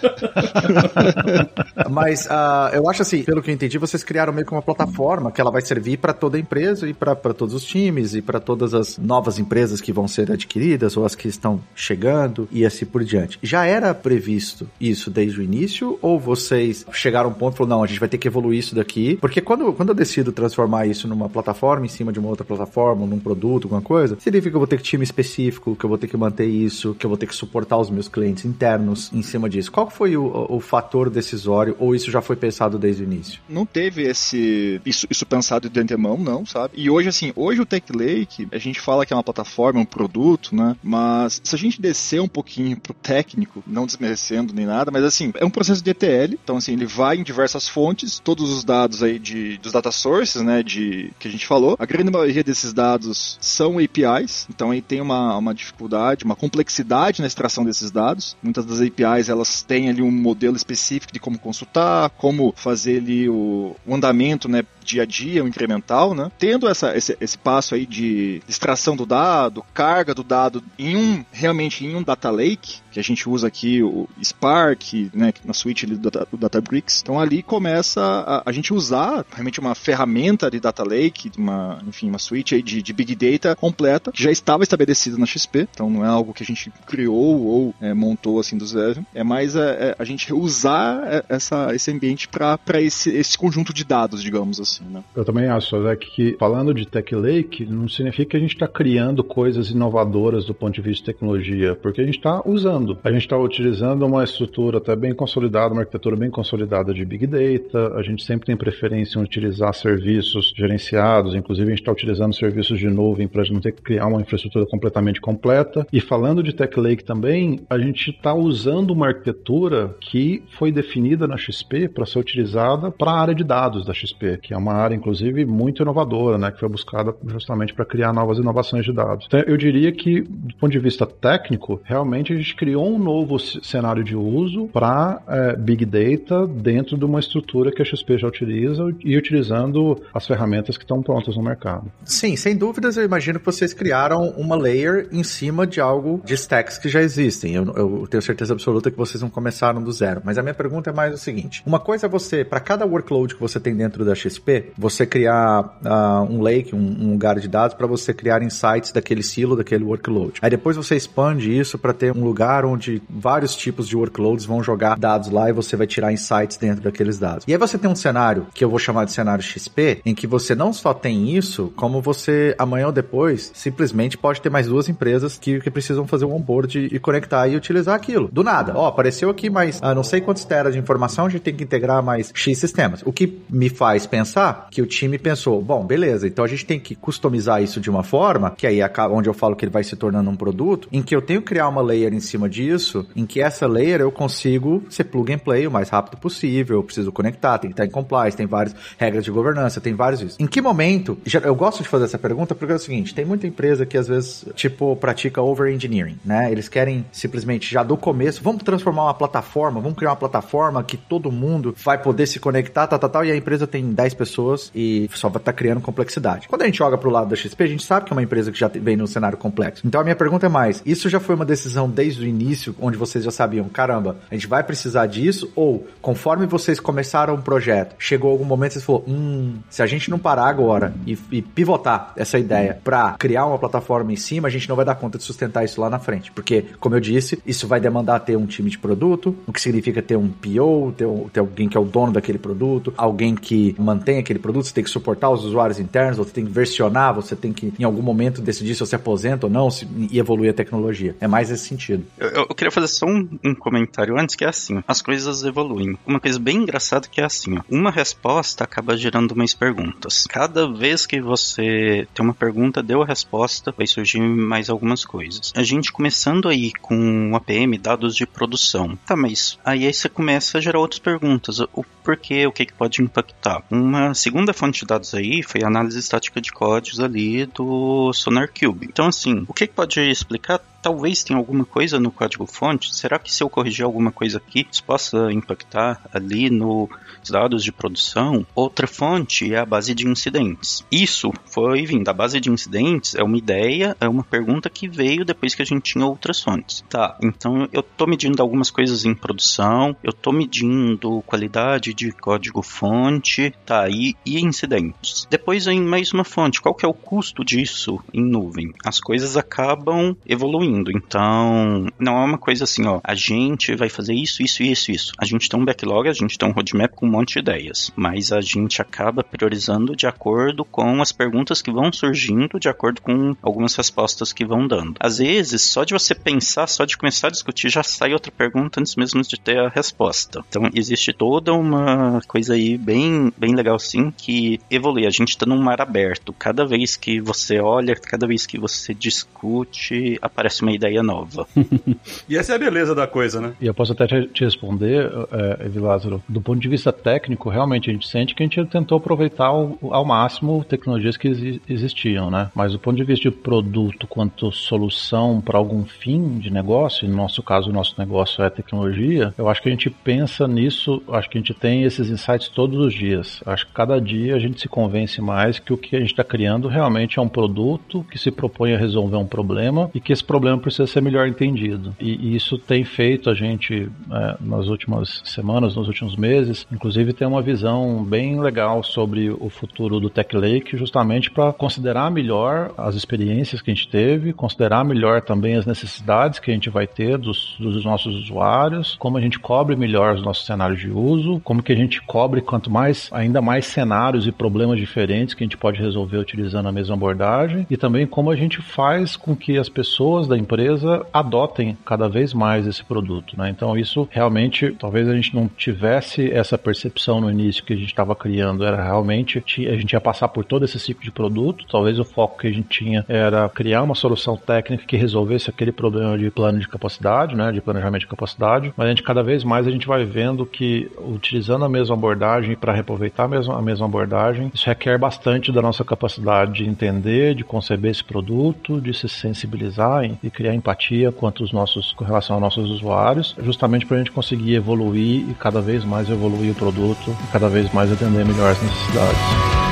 [1.90, 5.32] Mas uh, eu acho assim, pelo que eu entendi, vocês criaram meio que uma plataforma
[5.32, 8.38] que ela vai servir para toda a empresa e para todos os times e para
[8.38, 12.85] todas as novas empresas que vão ser adquiridas ou as que estão chegando e assim
[12.85, 13.38] por diante.
[13.42, 17.77] Já era previsto isso desde o início ou vocês chegaram a um ponto e falaram,
[17.77, 19.16] não, a gente vai ter que evoluir isso daqui?
[19.20, 23.07] Porque quando, quando eu decido transformar isso numa plataforma em cima de uma outra plataforma,
[23.07, 25.98] num produto, alguma coisa, significa que eu vou ter que time específico, que eu vou
[25.98, 29.22] ter que manter isso, que eu vou ter que suportar os meus clientes internos em
[29.22, 29.70] cima disso.
[29.70, 33.40] Qual foi o, o fator decisório ou isso já foi pensado desde o início?
[33.48, 36.75] Não teve esse isso, isso pensado de antemão, não, sabe?
[36.77, 39.85] E hoje, assim, hoje o Tech Lake, a gente fala que é uma plataforma, um
[39.85, 40.77] produto, né?
[40.83, 45.32] Mas se a gente descer um pouquinho pro técnico, não desmerecendo nem nada, mas assim,
[45.36, 49.02] é um processo de ETL, então assim, ele vai em diversas fontes, todos os dados
[49.02, 52.72] aí de, dos data sources, né, de, que a gente falou, a grande maioria desses
[52.72, 58.36] dados são APIs, então aí tem uma, uma dificuldade, uma complexidade na extração desses dados,
[58.42, 63.28] muitas das APIs elas têm ali um modelo específico de como consultar, como fazer ali
[63.28, 66.30] o, o andamento, né, dia a dia, o incremental, né?
[66.38, 71.24] Tendo essa, esse, esse passo aí de extração do dado, carga do dado em um,
[71.32, 75.87] realmente em um data lake, que a gente usa aqui o Spark, né, na suite
[75.87, 77.00] do, do Databricks.
[77.02, 82.09] Então ali começa a, a, gente usar realmente uma ferramenta de data lake, uma, enfim,
[82.09, 85.88] uma suite aí de, de Big Data completa, que já estava estabelecida na XP, então
[85.88, 89.57] não é algo que a gente criou ou é, montou assim do zero, é mais
[89.57, 94.22] é, é a gente usar é, essa, esse ambiente para esse, esse conjunto de dados,
[94.22, 94.85] digamos assim.
[94.85, 95.02] Né?
[95.16, 98.68] Eu também acho, é que falando de Tech Lake, não significa que a gente está
[98.68, 102.81] criando coisas inovadoras do ponto de vista de tecnologia, porque a gente está usando.
[103.04, 107.26] A gente está utilizando uma estrutura até bem consolidada, uma arquitetura bem consolidada de Big
[107.26, 112.34] Data, a gente sempre tem preferência em utilizar serviços gerenciados, inclusive a gente está utilizando
[112.34, 115.86] serviços de nuvem para não ter que criar uma infraestrutura completamente completa.
[115.92, 121.26] E falando de Tech Lake também, a gente está usando uma arquitetura que foi definida
[121.26, 124.72] na XP para ser utilizada para a área de dados da XP, que é uma
[124.72, 129.26] área, inclusive, muito inovadora, né, que foi buscada justamente para criar novas inovações de dados.
[129.26, 133.38] Então, eu diria que, do ponto de vista técnico, realmente a gente criou um novo
[133.38, 138.28] cenário de uso para é, Big Data dentro de uma estrutura que a XP já
[138.28, 141.90] utiliza e utilizando as ferramentas que estão prontas no mercado.
[142.04, 146.35] Sim, sem dúvidas, eu imagino que vocês criaram uma layer em cima de algo de
[146.35, 147.54] stacks que já existem.
[147.54, 150.22] Eu, eu tenho certeza absoluta que vocês não começaram do zero.
[150.24, 153.35] Mas a minha pergunta é mais o seguinte: uma coisa é você, para cada workload
[153.35, 157.48] que você tem dentro da XP, você criar uh, um lake, um, um, lugar de
[157.48, 160.35] dados para você criar insights daquele silo, daquele workload.
[160.40, 164.62] Aí depois você expande isso para ter um lugar onde vários tipos de workloads vão
[164.62, 167.44] jogar dados lá e você vai tirar insights dentro daqueles dados.
[167.46, 170.27] E aí você tem um cenário que eu vou chamar de cenário XP, em que
[170.27, 174.88] você não só tem isso, como você amanhã ou depois simplesmente pode ter mais duas
[174.88, 178.29] empresas que, que precisam fazer o onboard e conectar e utilizar aquilo.
[178.33, 178.72] Do nada.
[178.77, 181.64] Ó, apareceu aqui mais ah, não sei quantos teras de informação, a gente tem que
[181.64, 183.03] integrar mais X sistemas.
[183.05, 186.79] O que me faz pensar que o time pensou, bom, beleza, então a gente tem
[186.79, 189.83] que customizar isso de uma forma, que aí é onde eu falo que ele vai
[189.83, 193.06] se tornando um produto, em que eu tenho que criar uma layer em cima disso
[193.16, 196.84] em que essa layer eu consigo ser plug and play o mais rápido possível, eu
[196.84, 200.36] preciso conectar, tem que estar em compliance, tem várias regras de governança, tem vários isso.
[200.38, 203.46] Em que momento, eu gosto de fazer essa pergunta porque é o seguinte, tem muita
[203.46, 206.52] empresa que às vezes, tipo, pratica over engineering, né?
[206.52, 210.96] Eles querem simplesmente já do começo, vamos transformar uma plataforma, vamos criar uma plataforma que
[210.96, 214.70] todo mundo vai poder se conectar, tal, tal, tal, e a empresa tem 10 pessoas
[214.74, 216.48] e só vai estar tá criando complexidade.
[216.48, 218.52] Quando a gente joga pro lado da XP, a gente sabe que é uma empresa
[218.52, 219.86] que já vem num cenário complexo.
[219.86, 222.41] Então a minha pergunta é mais, isso já foi uma decisão desde o início,
[222.81, 227.42] onde vocês já sabiam, caramba, a gente vai precisar disso, ou conforme vocês começaram o
[227.42, 231.18] projeto, chegou algum momento e você falou, hum, se a gente não parar agora e,
[231.31, 234.94] e pivotar essa ideia para criar uma plataforma em cima, a gente não vai dar
[234.94, 236.33] conta de sustentar isso lá na frente.
[236.33, 240.02] Porque, como eu disse, isso vai demandar ter um time de produto, o que significa
[240.02, 244.18] ter um PO, ter, ter alguém que é o dono daquele produto, alguém que mantém
[244.18, 247.52] aquele produto, você tem que suportar os usuários internos, você tem que versionar, você tem
[247.52, 251.14] que, em algum momento, decidir se você aposenta ou não se, e evoluir a tecnologia.
[251.20, 252.05] É mais esse sentido.
[252.18, 255.98] Eu, eu queria fazer só um, um, comentário antes, que é assim, as coisas evoluem.
[256.06, 260.26] Uma coisa bem engraçada que é assim, ó, uma resposta acaba gerando mais perguntas.
[260.28, 265.52] Cada vez que você tem uma pergunta, deu a resposta, vai surgir mais algumas coisas.
[265.54, 268.98] A gente começando aí com APM, dados de produção.
[269.06, 271.60] Tá, mas aí você começa a gerar outras perguntas.
[271.60, 273.62] O porquê, o que, que pode impactar?
[273.70, 278.86] Uma segunda fonte de dados aí foi a análise estática de códigos ali do SonarCube.
[278.86, 282.94] Então, assim, o que, que pode explicar talvez tenha alguma coisa no código-fonte.
[282.94, 286.90] Será que se eu corrigir alguma coisa aqui, isso possa impactar ali nos
[287.30, 288.44] dados de produção?
[288.54, 290.84] Outra fonte é a base de incidentes.
[290.90, 292.08] Isso foi vindo.
[292.08, 295.64] A base de incidentes é uma ideia, é uma pergunta que veio depois que a
[295.64, 296.84] gente tinha outras fontes.
[296.90, 303.54] Tá, então eu estou medindo algumas coisas em produção, eu estou medindo qualidade de código-fonte,
[303.64, 305.28] tá, e, e incidentes.
[305.30, 306.60] Depois vem mais uma fonte.
[306.60, 308.72] Qual que é o custo disso em nuvem?
[308.84, 310.90] As coisas acabam evoluindo evoluindo.
[310.90, 315.12] Então, não é uma coisa assim, ó, a gente vai fazer isso, isso, isso, isso.
[315.18, 317.92] A gente tem um backlog, a gente tem um roadmap com um monte de ideias,
[317.94, 323.02] mas a gente acaba priorizando de acordo com as perguntas que vão surgindo, de acordo
[323.02, 324.94] com algumas respostas que vão dando.
[324.98, 328.80] Às vezes, só de você pensar, só de começar a discutir, já sai outra pergunta
[328.80, 330.42] antes mesmo de ter a resposta.
[330.48, 335.06] Então, existe toda uma coisa aí bem, bem legal, sim, que evolui.
[335.06, 336.32] A gente está num mar aberto.
[336.32, 341.46] Cada vez que você olha, cada vez que você discute, aparece uma ideia nova.
[342.29, 343.55] e essa é a beleza da coisa, né?
[343.61, 347.92] E eu posso até te responder, é, Evilázaro, do ponto de vista técnico, realmente a
[347.92, 352.51] gente sente que a gente tentou aproveitar ao, ao máximo tecnologias que existiam, né?
[352.55, 357.16] Mas do ponto de vista de produto quanto solução para algum fim de negócio, no
[357.16, 361.29] nosso caso, o nosso negócio é tecnologia, eu acho que a gente pensa nisso, acho
[361.29, 363.42] que a gente tem esses insights todos os dias.
[363.46, 366.25] Acho que cada dia a gente se convence mais que o que a gente está
[366.25, 370.25] criando realmente é um produto que se propõe a resolver um problema e que esse
[370.25, 371.94] problema problema precisa ser melhor entendido.
[372.00, 377.12] E, e isso tem feito a gente, é, nas últimas semanas, nos últimos meses, inclusive
[377.12, 382.72] ter uma visão bem legal sobre o futuro do Tech Lake, justamente para considerar melhor
[382.76, 386.86] as experiências que a gente teve, considerar melhor também as necessidades que a gente vai
[386.86, 391.40] ter dos, dos nossos usuários, como a gente cobre melhor os nossos cenários de uso,
[391.44, 395.46] como que a gente cobre quanto mais, ainda mais cenários e problemas diferentes que a
[395.46, 399.58] gente pode resolver utilizando a mesma abordagem, e também como a gente faz com que
[399.58, 403.37] as pessoas da empresa adotem cada vez mais esse produto.
[403.38, 403.50] Né?
[403.50, 407.88] Então, isso realmente, talvez a gente não tivesse essa percepção no início que a gente
[407.88, 411.64] estava criando, era realmente a gente ia passar por todo esse ciclo de produto.
[411.70, 415.72] Talvez o foco que a gente tinha era criar uma solução técnica que resolvesse aquele
[415.72, 418.72] problema de plano de capacidade, né, de planejamento de capacidade.
[418.76, 422.57] Mas a gente cada vez mais a gente vai vendo que utilizando a mesma abordagem
[422.57, 427.35] para reaproveitar a mesma, a mesma abordagem, isso requer bastante da nossa capacidade de entender,
[427.35, 432.34] de conceber esse produto, de se sensibilizar e criar empatia quanto os nossos, com relação
[432.34, 436.54] aos nossos usuários, justamente para a gente conseguir evoluir e cada vez mais evoluir o
[436.54, 439.62] produto e cada vez mais atender melhor as necessidades.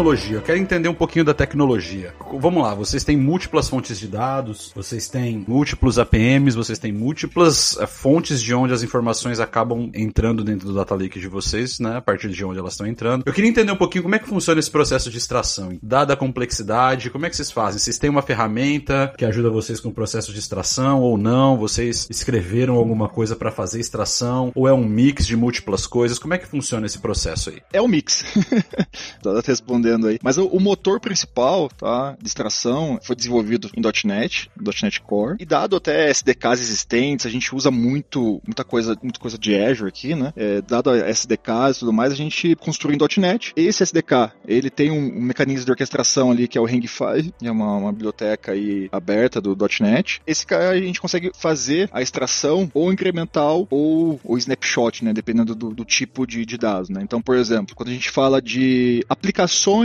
[0.00, 0.36] Tecnologia?
[0.36, 2.14] Eu quero entender um pouquinho da tecnologia.
[2.38, 7.72] Vamos lá, vocês têm múltiplas fontes de dados, vocês têm múltiplos APMs, vocês têm múltiplas
[7.72, 11.98] uh, fontes de onde as informações acabam entrando dentro do data lake de vocês, né?
[11.98, 13.24] A partir de onde elas estão entrando.
[13.26, 15.78] Eu queria entender um pouquinho como é que funciona esse processo de extração.
[15.82, 17.78] Dada a complexidade, como é que vocês fazem?
[17.78, 21.58] Vocês têm uma ferramenta que ajuda vocês com o processo de extração ou não?
[21.58, 24.50] Vocês escreveram alguma coisa para fazer extração?
[24.54, 26.18] Ou é um mix de múltiplas coisas?
[26.18, 27.60] Como é que funciona esse processo aí?
[27.72, 28.24] É um mix.
[30.06, 30.18] aí.
[30.22, 34.50] Mas o, o, motor principal, tá, de extração foi desenvolvido em .NET,
[34.82, 39.38] .NET Core, e dado até SDKs existentes, a gente usa muito, muita coisa, muita coisa
[39.38, 40.32] de Azure aqui, né?
[40.36, 43.52] É, dado SDKs e tudo mais, a gente construiu em .NET.
[43.56, 46.86] Esse SDK, ele tem um, um mecanismo de orquestração ali que é o 5,
[47.42, 50.20] é uma, uma biblioteca aí aberta do .NET.
[50.26, 55.12] Esse cara a gente consegue fazer a extração ou incremental ou, ou snapshot, né?
[55.12, 57.00] Dependendo do, do tipo de, de dados, né?
[57.02, 59.79] Então, por exemplo, quando a gente fala de aplicações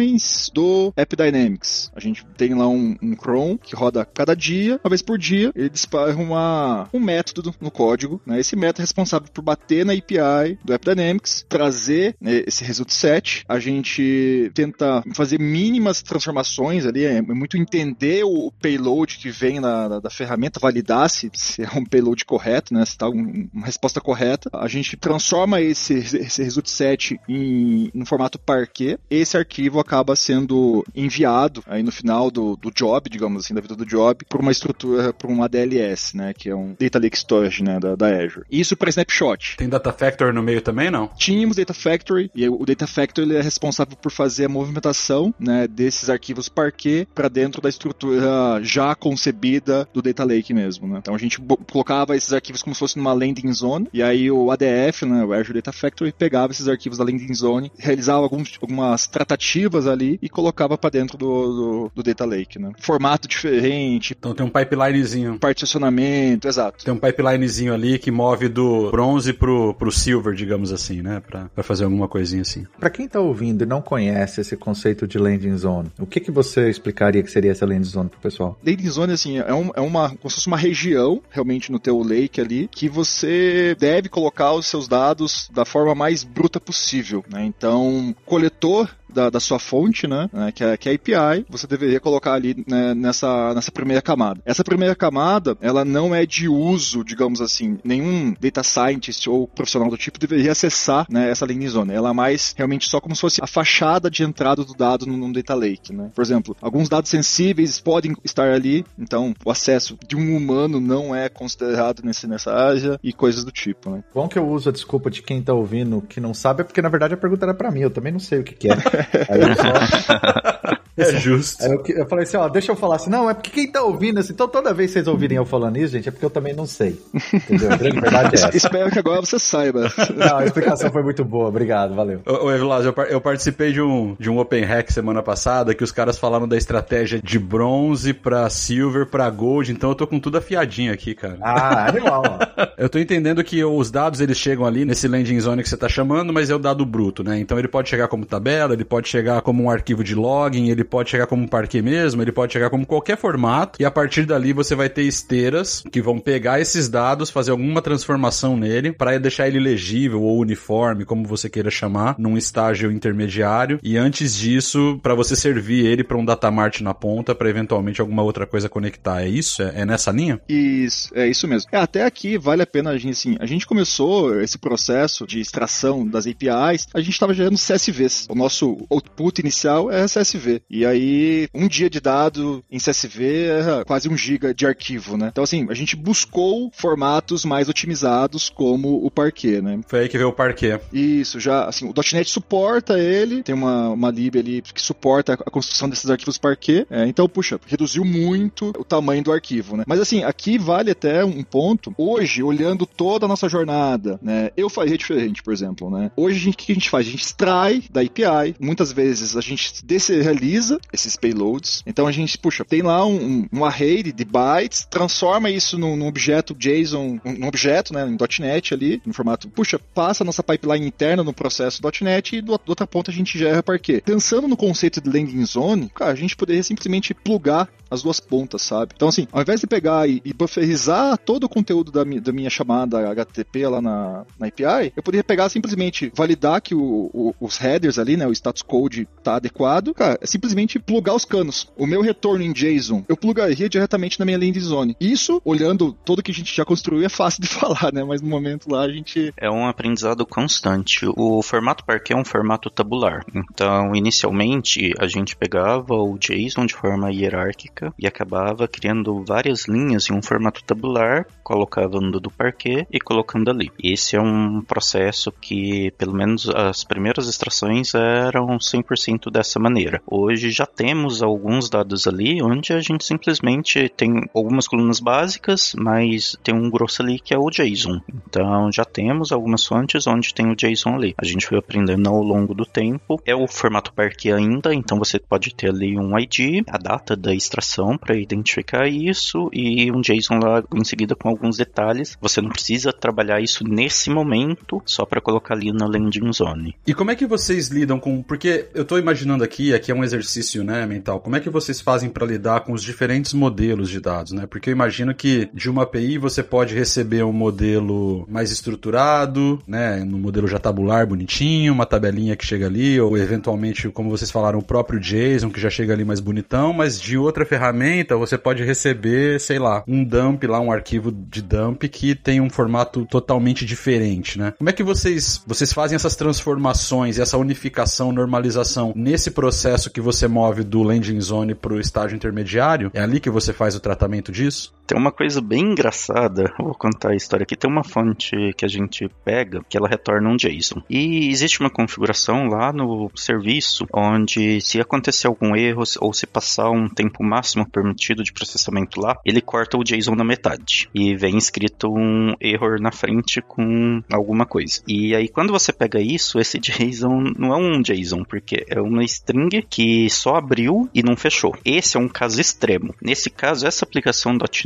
[0.54, 3.16] do App Dynamics, a gente tem lá um, um
[3.58, 8.22] que roda cada dia, uma vez por dia, ele dispara uma, um método no código,
[8.26, 8.40] né?
[8.40, 12.92] Esse método é responsável por bater na API do App Dynamics, trazer né, esse result
[12.92, 19.60] set, a gente tenta fazer mínimas transformações ali, é muito entender o payload que vem
[19.60, 22.86] na, da ferramenta, validar se, se é um payload correto, né?
[22.86, 24.50] Se está um, uma resposta correta.
[24.54, 28.98] A gente transforma esse, esse result set em, no formato Parquet.
[29.10, 33.76] Esse arquivo acaba sendo enviado aí no final do, do job, digamos assim, da vida
[33.76, 36.34] do job, por uma estrutura, por um ADLS, né?
[36.34, 37.80] Que é um Data Lake Storage, né?
[37.80, 38.46] Da, da Azure.
[38.52, 39.58] Isso para snapshot.
[39.58, 41.08] Tem Data Factory no meio também, não?
[41.18, 45.68] Tínhamos Data Factory e o Data Factory ele é responsável por fazer a movimentação, né?
[45.68, 51.00] Desses arquivos Parquet para dentro da estrutura já concebida do Data Lake mesmo, né?
[51.00, 51.40] Então a gente
[51.72, 55.24] colocava esses arquivos como se fosse numa landing zone e aí o ADF, né?
[55.24, 60.20] O Azure Data Factory pegava esses arquivos da landing zone, realizava alguns, algumas tratativas ali
[60.22, 62.72] e colocava para dentro do, do, do, Data Lake, né?
[62.80, 64.16] Formato diferente.
[64.18, 65.40] Então tem um pipelinezinho.
[65.40, 66.84] Particionamento, exato.
[66.86, 71.22] Tem um pipelinezinho ali que move do bronze pro, pro silver, digamos assim, né?
[71.26, 72.66] Pra, pra fazer alguma coisinha assim.
[72.80, 76.32] Para quem tá ouvindo e não conhece esse conceito de landing zone, o que que
[76.32, 78.58] você explicaria que seria essa landing zone pro pessoal?
[78.66, 82.02] Landing zone, assim, é, um, é uma, como se fosse uma região, realmente no teu
[82.02, 87.44] lake ali, que você deve colocar os seus dados da forma mais bruta possível, né?
[87.46, 91.66] Então, coletor da, da sua fonte, né, né, que, é, que é a API, você
[91.66, 94.42] deveria colocar ali né, nessa, nessa primeira camada.
[94.46, 99.90] Essa primeira camada, ela não é de uso, digamos assim, nenhum data scientist ou profissional
[99.90, 101.94] do tipo deveria acessar né, essa landing zone.
[101.94, 105.32] Ela é mais realmente só como se fosse a fachada de entrada do dado num
[105.32, 106.12] data lake, né.
[106.14, 111.16] Por exemplo, alguns dados sensíveis podem estar ali, então o acesso de um humano não
[111.16, 114.04] é considerado nesse, nessa área e coisas do tipo, né.
[114.14, 116.82] Bom que eu uso a desculpa de quem tá ouvindo que não sabe, é porque
[116.82, 118.76] na verdade a pergunta era para mim, eu também não sei o que, que é.
[119.30, 120.75] Aí só...
[120.98, 121.64] É justo.
[121.64, 123.84] Aí eu, eu, falei assim, ó, deixa eu falar assim, não, é porque quem tá
[123.84, 126.30] ouvindo assim, então toda vez que vocês ouvirem eu falando isso, gente, é porque eu
[126.30, 127.00] também não sei.
[127.34, 127.72] Entendeu?
[127.72, 128.56] A grande verdade é essa.
[128.56, 129.92] Espero que agora você saiba.
[130.16, 132.22] Não, a explicação foi muito boa, obrigado, valeu.
[132.26, 135.84] Ô, ô Evilás, eu, eu, participei de um, de um Open Hack semana passada que
[135.84, 140.20] os caras falaram da estratégia de bronze pra silver pra gold, então eu tô com
[140.20, 141.38] tudo afiadinho aqui, cara.
[141.42, 142.24] Ah, animal.
[142.78, 145.90] eu tô entendendo que os dados, eles chegam ali nesse landing zone que você tá
[145.90, 147.38] chamando, mas é o dado bruto, né?
[147.38, 150.85] Então ele pode chegar como tabela, ele pode chegar como um arquivo de login, ele
[150.86, 154.26] pode chegar como um parquet mesmo, ele pode chegar como qualquer formato, e a partir
[154.26, 159.18] dali você vai ter esteiras que vão pegar esses dados, fazer alguma transformação nele, para
[159.18, 165.00] deixar ele legível ou uniforme, como você queira chamar, num estágio intermediário, e antes disso,
[165.02, 169.24] para você servir ele para um datamart na ponta, para eventualmente alguma outra coisa conectar.
[169.24, 169.62] É isso?
[169.62, 170.40] É, é, nessa linha?
[170.48, 171.70] Isso, é isso mesmo.
[171.72, 175.40] É, até aqui vale a pena a gente, assim, a gente começou esse processo de
[175.40, 178.28] extração das APIs, a gente estava gerando CSVs.
[178.30, 180.62] O nosso output inicial é CSV.
[180.76, 185.30] E aí, um dia de dado em CSV é quase um giga de arquivo, né?
[185.32, 189.80] Então, assim, a gente buscou formatos mais otimizados como o Parquet, né?
[189.88, 190.82] Foi aí que veio o Parquet.
[190.92, 195.50] Isso, já, assim, o .NET suporta ele, tem uma, uma lib ali que suporta a
[195.50, 199.86] construção desses arquivos Parquet, é, então, puxa, reduziu muito o tamanho do arquivo, né?
[199.88, 204.50] Mas, assim, aqui vale até um ponto, hoje, olhando toda a nossa jornada, né?
[204.58, 206.12] Eu faria diferente, por exemplo, né?
[206.18, 207.08] Hoje, o que a gente faz?
[207.08, 211.84] A gente extrai da API, muitas vezes a gente deserializa esses payloads.
[211.86, 216.08] Então a gente, puxa, tem lá um, um array de bytes, transforma isso num, num
[216.08, 220.86] objeto JSON, um objeto, né, em .NET ali, no formato, puxa, passa a nossa pipeline
[220.86, 224.02] interna no processo .NET e do, do outra ponta a gente gera Parquet.
[224.02, 228.62] Pensando no conceito de landing zone, cara, a gente poderia simplesmente plugar as duas pontas,
[228.62, 228.94] sabe?
[228.96, 232.32] Então, assim, ao invés de pegar e, e bufferizar todo o conteúdo da, mi, da
[232.32, 237.36] minha chamada HTTP lá na, na API, eu poderia pegar simplesmente validar que o, o,
[237.40, 241.26] os headers ali, né, o status code tá adequado, cara, é simplesmente simplesmente plugar os
[241.26, 241.70] canos.
[241.78, 244.96] O meu retorno em JSON, eu plugaria diretamente na minha landing zone.
[245.00, 248.04] Isso, olhando todo que a gente já construiu, é fácil de falar, né?
[248.04, 249.34] Mas no momento lá a gente.
[249.38, 251.06] É um aprendizado constante.
[251.16, 253.26] O formato Parquet é um formato tabular.
[253.36, 260.10] Então, inicialmente, a gente pegava o JSON de forma hierárquica e acabava criando várias linhas
[260.10, 263.70] em um formato tabular, colocava no do Parquet e colocando ali.
[263.84, 270.02] Esse é um processo que, pelo menos as primeiras extrações eram 100% dessa maneira.
[270.08, 276.38] Hoje já temos alguns dados ali onde a gente simplesmente tem algumas colunas básicas, mas
[276.44, 278.02] tem um grosso ali que é o JSON.
[278.28, 281.16] Então já temos algumas fontes onde tem o JSON ali.
[281.18, 283.22] A gente foi aprendendo ao longo do tempo.
[283.26, 287.34] É o formato Parquet ainda, então você pode ter ali um ID, a data da
[287.34, 292.18] extração para identificar isso e um JSON lá em seguida com alguns detalhes.
[292.22, 296.76] Você não precisa trabalhar isso nesse momento só para colocar ali na landing zone.
[296.86, 298.22] E como é que vocês lidam com.
[298.22, 300.25] Porque eu tô imaginando aqui, aqui é um exercício
[300.64, 301.20] né, mental.
[301.20, 304.46] Como é que vocês fazem para lidar com os diferentes modelos de dados, né?
[304.48, 310.04] Porque eu imagino que de uma API você pode receber um modelo mais estruturado, né?
[310.04, 314.60] No modelo já tabular, bonitinho, uma tabelinha que chega ali, ou eventualmente, como vocês falaram,
[314.60, 318.64] o próprio JSON que já chega ali mais bonitão, mas de outra ferramenta você pode
[318.64, 323.66] receber, sei lá, um dump lá, um arquivo de dump que tem um formato totalmente
[323.66, 324.54] diferente, né?
[324.58, 330.15] Como é que vocês, vocês fazem essas transformações essa unificação, normalização nesse processo que você
[330.28, 332.90] move do landing zone para o estágio intermediário?
[332.94, 334.74] É ali que você faz o tratamento disso?
[334.88, 337.56] Tem uma coisa bem engraçada, vou contar a história aqui.
[337.56, 340.82] Tem uma fonte que a gente pega que ela retorna um JSON.
[340.90, 346.70] E existe uma configuração lá no serviço onde se acontecer algum erro ou se passar
[346.70, 351.38] um tempo máximo permitido de processamento lá, ele corta o JSON na metade e vem
[351.38, 354.82] escrito um error na frente com alguma coisa.
[354.88, 359.04] E aí quando você pega isso, esse JSON não é um JSON, porque é uma
[359.04, 361.56] string que só abriu e não fechou.
[361.64, 362.94] Esse é um caso extremo.
[363.02, 364.66] Nesse caso, essa aplicação .NET,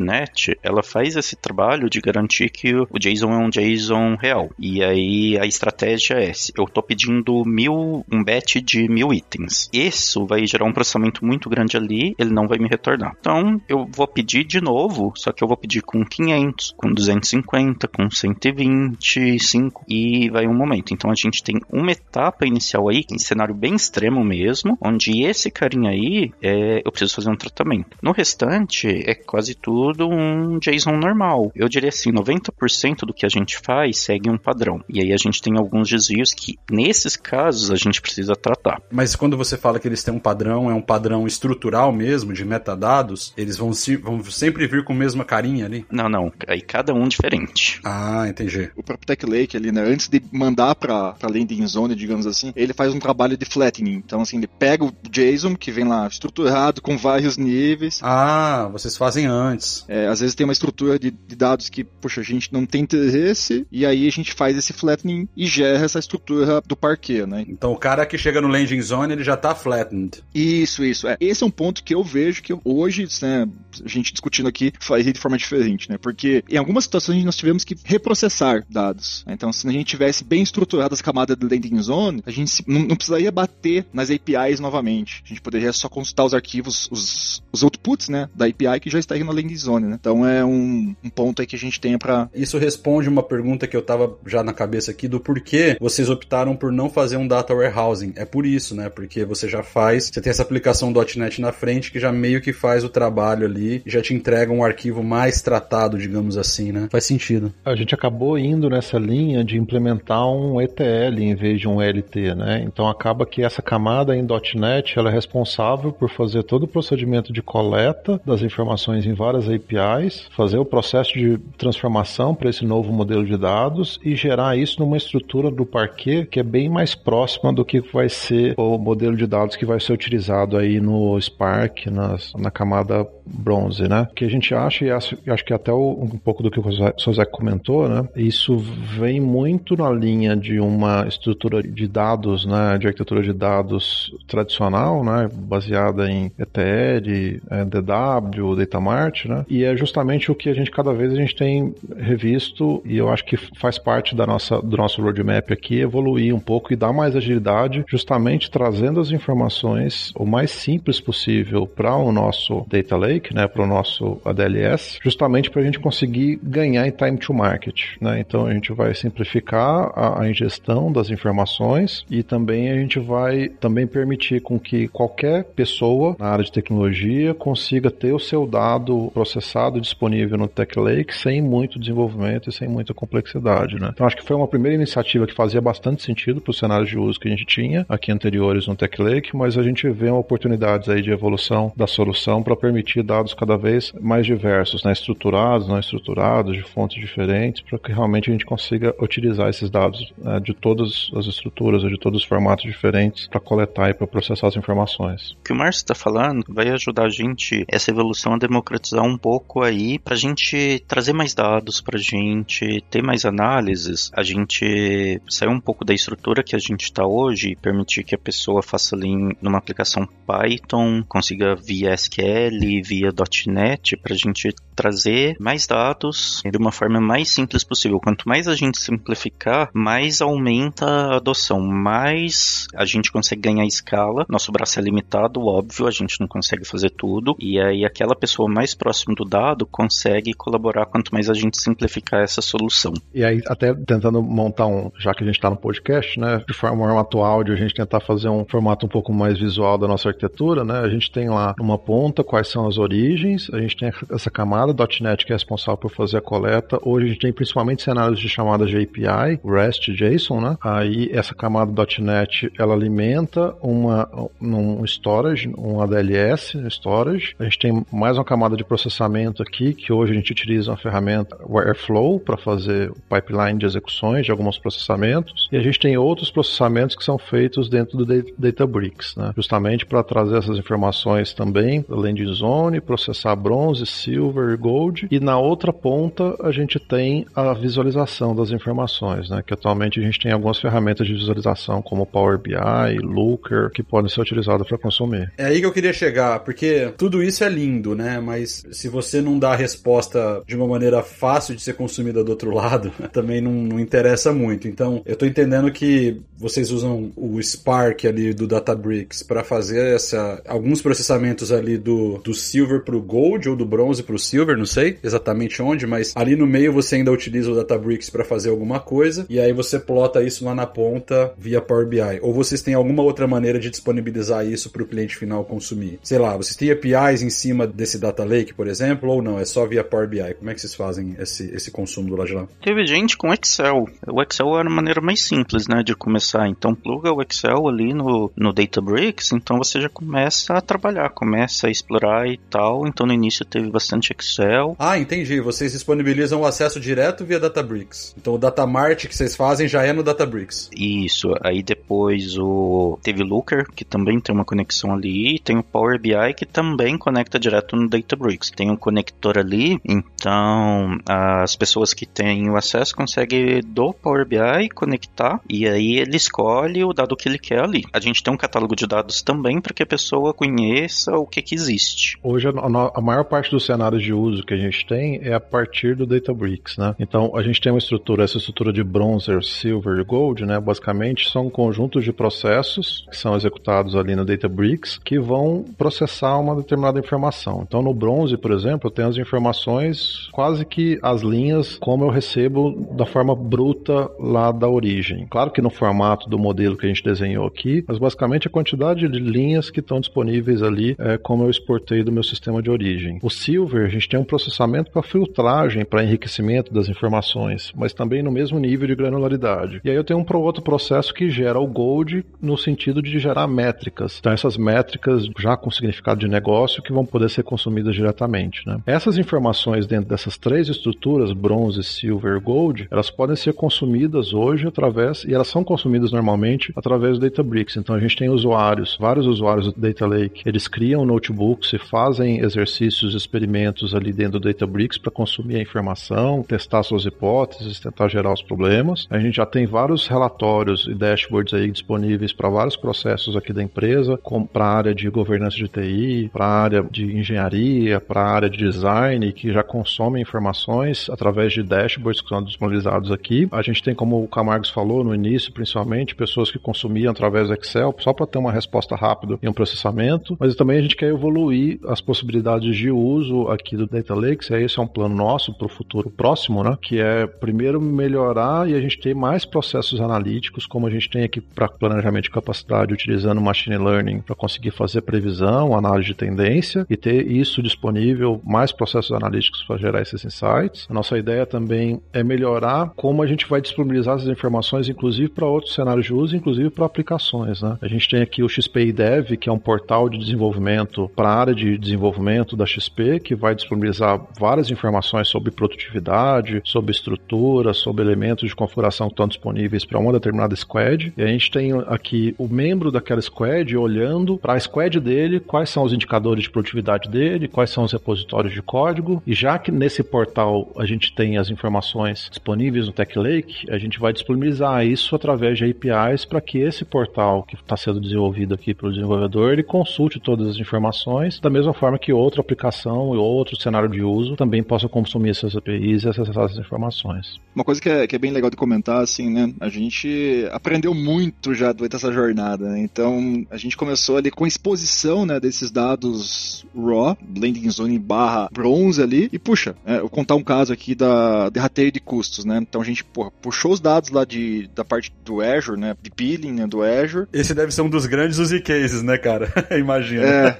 [0.64, 4.50] ela faz esse trabalho de garantir que o JSON é um JSON real.
[4.58, 6.52] E aí a estratégia é essa.
[6.58, 9.70] Eu estou pedindo mil, um batch de mil itens.
[9.74, 13.16] Isso vai gerar um processamento muito grande ali, ele não vai me retornar.
[13.20, 17.88] Então, eu vou pedir de novo, só que eu vou pedir com 500, com 250,
[17.88, 20.94] com 125 e vai um momento.
[20.94, 25.52] Então, a gente tem uma etapa inicial aí, em cenário bem extremo mesmo, onde esse
[25.52, 27.98] carinha aí, é, eu preciso fazer um tratamento.
[28.02, 31.52] No restante, é quase tudo um JSON normal.
[31.56, 34.84] Eu diria assim, 90% do que a gente faz segue um padrão.
[34.88, 38.82] E aí a gente tem alguns desvios que, nesses casos, a gente precisa tratar.
[38.92, 42.46] Mas quando você fala que eles têm um padrão, é um padrão estrutural mesmo, de
[42.46, 45.86] metadados, eles vão, se, vão sempre vir com a mesma carinha ali?
[45.92, 46.32] Não, não.
[46.48, 47.80] Aí cada um diferente.
[47.84, 48.72] Ah, entendi.
[48.76, 49.82] O próprio Tech Lake ali, né?
[49.82, 53.94] Antes de mandar pra, pra landing zone, digamos assim, ele faz um trabalho de flattening.
[53.94, 58.00] Então, assim, ele pega o JSON, que vem lá estruturado, com vários níveis.
[58.04, 59.86] Ah, vocês fazem antes.
[59.90, 62.82] É, às vezes tem uma estrutura de, de dados que, poxa, a gente não tem
[62.82, 67.44] interesse, e aí a gente faz esse flattening e gera essa estrutura do parquet, né?
[67.48, 70.24] Então o cara que chega no landing zone, ele já tá flattened.
[70.34, 71.08] Isso, isso.
[71.08, 71.18] É.
[71.20, 73.48] Esse é um ponto que eu vejo que hoje, né,
[73.84, 75.98] a gente discutindo aqui, faz de forma diferente, né?
[75.98, 79.24] Porque em algumas situações nós tivemos que reprocessar dados.
[79.26, 79.34] Né?
[79.34, 82.82] Então, se a gente tivesse bem estruturadas as camadas do landing zone, a gente não,
[82.82, 85.24] não, precisaria bater nas APIs novamente.
[85.26, 89.00] A gente poderia só consultar os arquivos, os, os outputs, né, da API que já
[89.00, 89.98] está aí na landing zone, né?
[90.00, 93.68] Então é um, um ponto aí que a gente tem para Isso responde uma pergunta
[93.68, 97.28] que eu tava já na cabeça aqui do porquê vocês optaram por não fazer um
[97.28, 98.14] data warehousing.
[98.16, 98.90] É por isso, né?
[98.90, 102.54] Porque você já faz, você tem essa aplicação .NET na frente que já meio que
[102.54, 106.88] faz o trabalho ali e já te entrega um arquivo mais tratado, digamos assim, né?
[106.92, 107.54] Faz sentido.
[107.64, 112.36] A gente acabou indo nessa linha de implementar um ETL em vez de um LT,
[112.36, 112.64] né?
[112.66, 114.26] Então acaba que essa camada em
[114.56, 119.48] .NET ela é responsável por fazer todo o procedimento de coleta das informações em várias
[119.78, 124.80] APIs, fazer o processo de transformação para esse novo modelo de dados e gerar isso
[124.80, 129.16] numa estrutura do Parquet que é bem mais próxima do que vai ser o modelo
[129.16, 134.08] de dados que vai ser utilizado aí no Spark, nas, na camada bronze, né?
[134.10, 136.60] O que a gente acha, e acho, acho que até o, um pouco do que
[136.60, 136.64] o
[136.98, 138.08] José comentou, né?
[138.16, 142.78] Isso vem muito na linha de uma estrutura de dados, né?
[142.78, 145.30] De arquitetura de dados tradicional, né?
[145.32, 149.46] Baseada em ETL, DW, Datamart, né?
[149.48, 152.98] E e é justamente o que a gente cada vez a gente tem revisto e
[152.98, 156.78] eu acho que faz parte da nossa, do nosso roadmap aqui evoluir um pouco e
[156.78, 162.96] dar mais agilidade, justamente trazendo as informações o mais simples possível para o nosso data
[162.96, 167.34] lake, né, para o nosso ADLS, justamente para a gente conseguir ganhar em time to
[167.34, 168.20] market, né?
[168.20, 173.50] Então a gente vai simplificar a, a ingestão das informações e também a gente vai
[173.50, 179.12] também permitir com que qualquer pessoa na área de tecnologia consiga ter o seu dado
[179.14, 179.49] processado
[179.80, 183.90] disponível no Tech Lake sem muito desenvolvimento e sem muita complexidade, né?
[183.94, 186.98] Então acho que foi uma primeira iniciativa que fazia bastante sentido para os cenários de
[186.98, 190.90] uso que a gente tinha aqui anteriores no Tech Lake, mas a gente vê oportunidades
[190.90, 194.92] aí de evolução da solução para permitir dados cada vez mais diversos, né?
[194.92, 200.14] estruturados, não estruturados, de fontes diferentes, para que realmente a gente consiga utilizar esses dados
[200.18, 204.48] né, de todas as estruturas, de todos os formatos diferentes para coletar e para processar
[204.48, 205.32] as informações.
[205.32, 209.18] O que o Márcio está falando vai ajudar a gente, essa evolução, a democratizar um
[209.18, 209.29] pouco
[209.64, 215.22] aí, para a gente trazer mais dados, para a gente ter mais análises, a gente
[215.30, 218.62] sair um pouco da estrutura que a gente está hoje e permitir que a pessoa
[218.64, 223.10] faça ali numa aplicação Python, consiga via SQL, via
[223.48, 228.00] .NET, para a gente trazer mais dados de uma forma mais simples possível.
[228.00, 234.26] Quanto mais a gente simplificar, mais aumenta a adoção, mais a gente consegue ganhar escala.
[234.30, 237.36] Nosso braço é limitado, óbvio, a gente não consegue fazer tudo.
[237.40, 242.22] E aí aquela pessoa mais próxima do dado consegue colaborar quanto mais a gente simplificar
[242.22, 242.94] essa solução.
[243.14, 246.54] E aí, até tentando montar um, já que a gente está no podcast, né, de
[246.54, 250.64] formato áudio, a gente tentar fazer um formato um pouco mais visual da nossa arquitetura,
[250.64, 250.80] né?
[250.80, 254.74] A gente tem lá uma ponta quais são as origens, a gente tem essa camada
[255.02, 256.80] .NET que é responsável por fazer a coleta.
[256.84, 260.58] Hoje a gente tem principalmente cenários de chamadas de API, REST, JSON, né?
[260.62, 264.10] Aí essa camada .NET ela alimenta uma
[264.42, 267.36] um storage, um ADLS storage.
[267.40, 269.09] A gente tem mais uma camada de processamento
[269.42, 274.26] aqui que hoje a gente utiliza uma ferramenta Airflow para fazer o pipeline de execuções
[274.26, 275.48] de alguns processamentos.
[275.52, 279.32] E a gente tem outros processamentos que são feitos dentro do Databricks, né?
[279.36, 285.38] Justamente para trazer essas informações também da landing zone, processar bronze, silver, gold e na
[285.38, 289.44] outra ponta a gente tem a visualização das informações, né?
[289.46, 294.10] Que atualmente a gente tem algumas ferramentas de visualização como Power BI, Looker, que podem
[294.10, 295.32] ser utilizadas para consumir.
[295.38, 298.20] É aí que eu queria chegar, porque tudo isso é lindo, né?
[298.20, 302.30] Mas se você não dá a resposta de uma maneira fácil de ser consumida do
[302.30, 304.68] outro lado, também não, não interessa muito.
[304.68, 310.42] Então, eu tô entendendo que vocês usam o Spark ali do Databricks para fazer essa,
[310.48, 314.98] alguns processamentos ali do, do Silver pro Gold ou do Bronze pro Silver, não sei
[315.04, 319.26] exatamente onde, mas ali no meio você ainda utiliza o Databricks para fazer alguma coisa
[319.30, 322.20] e aí você plota isso lá na ponta via Power BI.
[322.22, 326.00] Ou vocês têm alguma outra maneira de disponibilizar isso para o cliente final consumir?
[326.04, 329.40] Sei lá, vocês têm APIs em cima desse Data Lake, por exemplo, ou não?
[329.40, 330.34] É só via Power BI?
[330.38, 332.48] Como é que vocês fazem esse, esse consumo do lado de lá?
[332.62, 333.86] Teve gente com Excel.
[334.08, 336.48] O Excel era a maneira mais simples, né, de começar.
[336.48, 341.68] Então pluga o Excel ali no, no Databricks, então você já começa a trabalhar, começa
[341.68, 342.88] a explorar e tal.
[342.88, 344.76] Então no início teve bastante Excel.
[344.80, 345.40] Ah, entendi.
[345.40, 348.16] Vocês disponibilizam o acesso direto via Databricks.
[348.18, 350.70] Então o Datamart que vocês fazem já é no Databricks.
[350.76, 351.34] Isso.
[351.42, 356.00] Aí depois o teve Looker, que também tem uma conexão ali, e tem o Power
[356.00, 358.50] BI que também conecta direto no Databricks.
[358.52, 364.70] Tem um conector ali, então as pessoas que têm o acesso conseguem do Power BI
[364.74, 367.84] conectar e aí ele escolhe o dado que ele quer ali.
[367.94, 371.42] A gente tem um catálogo de dados também para que a pessoa conheça o que,
[371.42, 372.18] que existe.
[372.24, 375.96] Hoje a, maior parte dos cenários de uso que a gente tem é a partir
[375.96, 376.96] do Databricks, né?
[377.00, 380.60] Então a gente tem uma estrutura, essa estrutura de bronzer, silver e gold, né?
[380.60, 386.56] Basicamente são conjuntos de processos que são executados ali no Databricks que vão processar uma
[386.56, 387.64] determinada informação.
[387.68, 392.10] Então no bronze, por exemplo, eu tenho as informações quase que as linhas como eu
[392.10, 395.28] recebo da forma bruta lá da origem.
[395.30, 399.08] Claro que no formato do modelo que a gente desenhou aqui, mas basicamente a quantidade
[399.08, 403.20] de linhas que estão disponíveis ali é como eu exportei do meu sistema de origem.
[403.22, 408.22] O silver, a gente tem um processamento para filtragem, para enriquecimento das informações, mas também
[408.24, 409.82] no mesmo nível de granularidade.
[409.84, 413.48] E aí eu tenho um outro processo que gera o gold no sentido de gerar
[413.48, 414.18] métricas.
[414.20, 418.59] Então essas métricas já com significado de negócio que vão poder ser consumidas diretamente.
[418.66, 418.80] Né?
[418.86, 425.24] Essas informações dentro dessas três estruturas, bronze, silver, gold, elas podem ser consumidas hoje através,
[425.24, 427.78] e elas são consumidas normalmente através do Databricks.
[427.78, 432.40] Então a gente tem usuários, vários usuários do Data Lake, eles criam notebooks e fazem
[432.40, 438.34] exercícios, experimentos ali dentro do Databricks para consumir a informação, testar suas hipóteses, tentar gerar
[438.34, 439.08] os problemas.
[439.10, 443.64] A gente já tem vários relatórios e dashboards aí disponíveis para vários processos aqui da
[443.64, 444.20] empresa,
[444.52, 448.50] para a área de governança de TI, para a área de engenharia, para a área
[448.50, 453.48] de design, que já consomem informações através de dashboards que são disponibilizados aqui.
[453.52, 457.54] A gente tem, como o Camargos falou no início, principalmente, pessoas que consumiam através do
[457.54, 461.10] Excel só para ter uma resposta rápida e um processamento, mas também a gente quer
[461.10, 465.54] evoluir as possibilidades de uso aqui do Data Lake, e esse é um plano nosso
[465.54, 466.78] para o futuro próximo, né?
[466.82, 471.24] Que é primeiro melhorar e a gente ter mais processos analíticos, como a gente tem
[471.24, 476.86] aqui para planejamento de capacidade, utilizando machine learning para conseguir fazer previsão, análise de tendência
[476.90, 480.88] e ter isso disponível, mais processos analíticos para gerar esses insights.
[480.90, 485.46] A nossa ideia também é melhorar como a gente vai disponibilizar essas informações, inclusive para
[485.46, 487.62] outros cenários de uso, inclusive para aplicações.
[487.62, 487.78] Né?
[487.82, 491.36] A gente tem aqui o XPI Dev, que é um portal de desenvolvimento para a
[491.36, 498.04] área de desenvolvimento da XP, que vai disponibilizar várias informações sobre produtividade, sobre estrutura, sobre
[498.04, 501.14] elementos de configuração que estão disponíveis para uma determinada squad.
[501.16, 505.70] E a gente tem aqui o membro daquela squad olhando para a squad dele, quais
[505.70, 509.22] são os indicadores de produtividade dele, quais são os repositórios de código.
[509.26, 513.78] E já que nesse portal a gente tem as informações disponíveis no Tech Lake, a
[513.78, 518.54] gente vai disponibilizar isso através de APIs para que esse portal que está sendo desenvolvido
[518.54, 523.18] aqui pelo desenvolvedor ele consulte todas as informações da mesma forma que outra aplicação e
[523.18, 527.40] outro cenário de uso também possa consumir essas APIs e acessar essas informações.
[527.56, 529.54] Uma coisa que é, que é bem legal de comentar, assim, né?
[529.60, 532.80] A gente aprendeu muito já durante essa jornada, né?
[532.82, 538.50] Então, a gente começou ali com a exposição, né, desses dados raw, blending zone barra
[538.52, 542.58] bronze ali, e puxa, é, vou contar um caso aqui da derrateio de custos, né?
[542.60, 546.10] Então a gente, porra, puxou os dados lá de, da parte do Azure, né, de
[546.10, 547.28] billing, né, do Azure.
[547.32, 549.48] Esse deve ser um dos grandes use cases, né, cara?
[549.78, 550.24] Imagina.
[550.24, 550.58] É,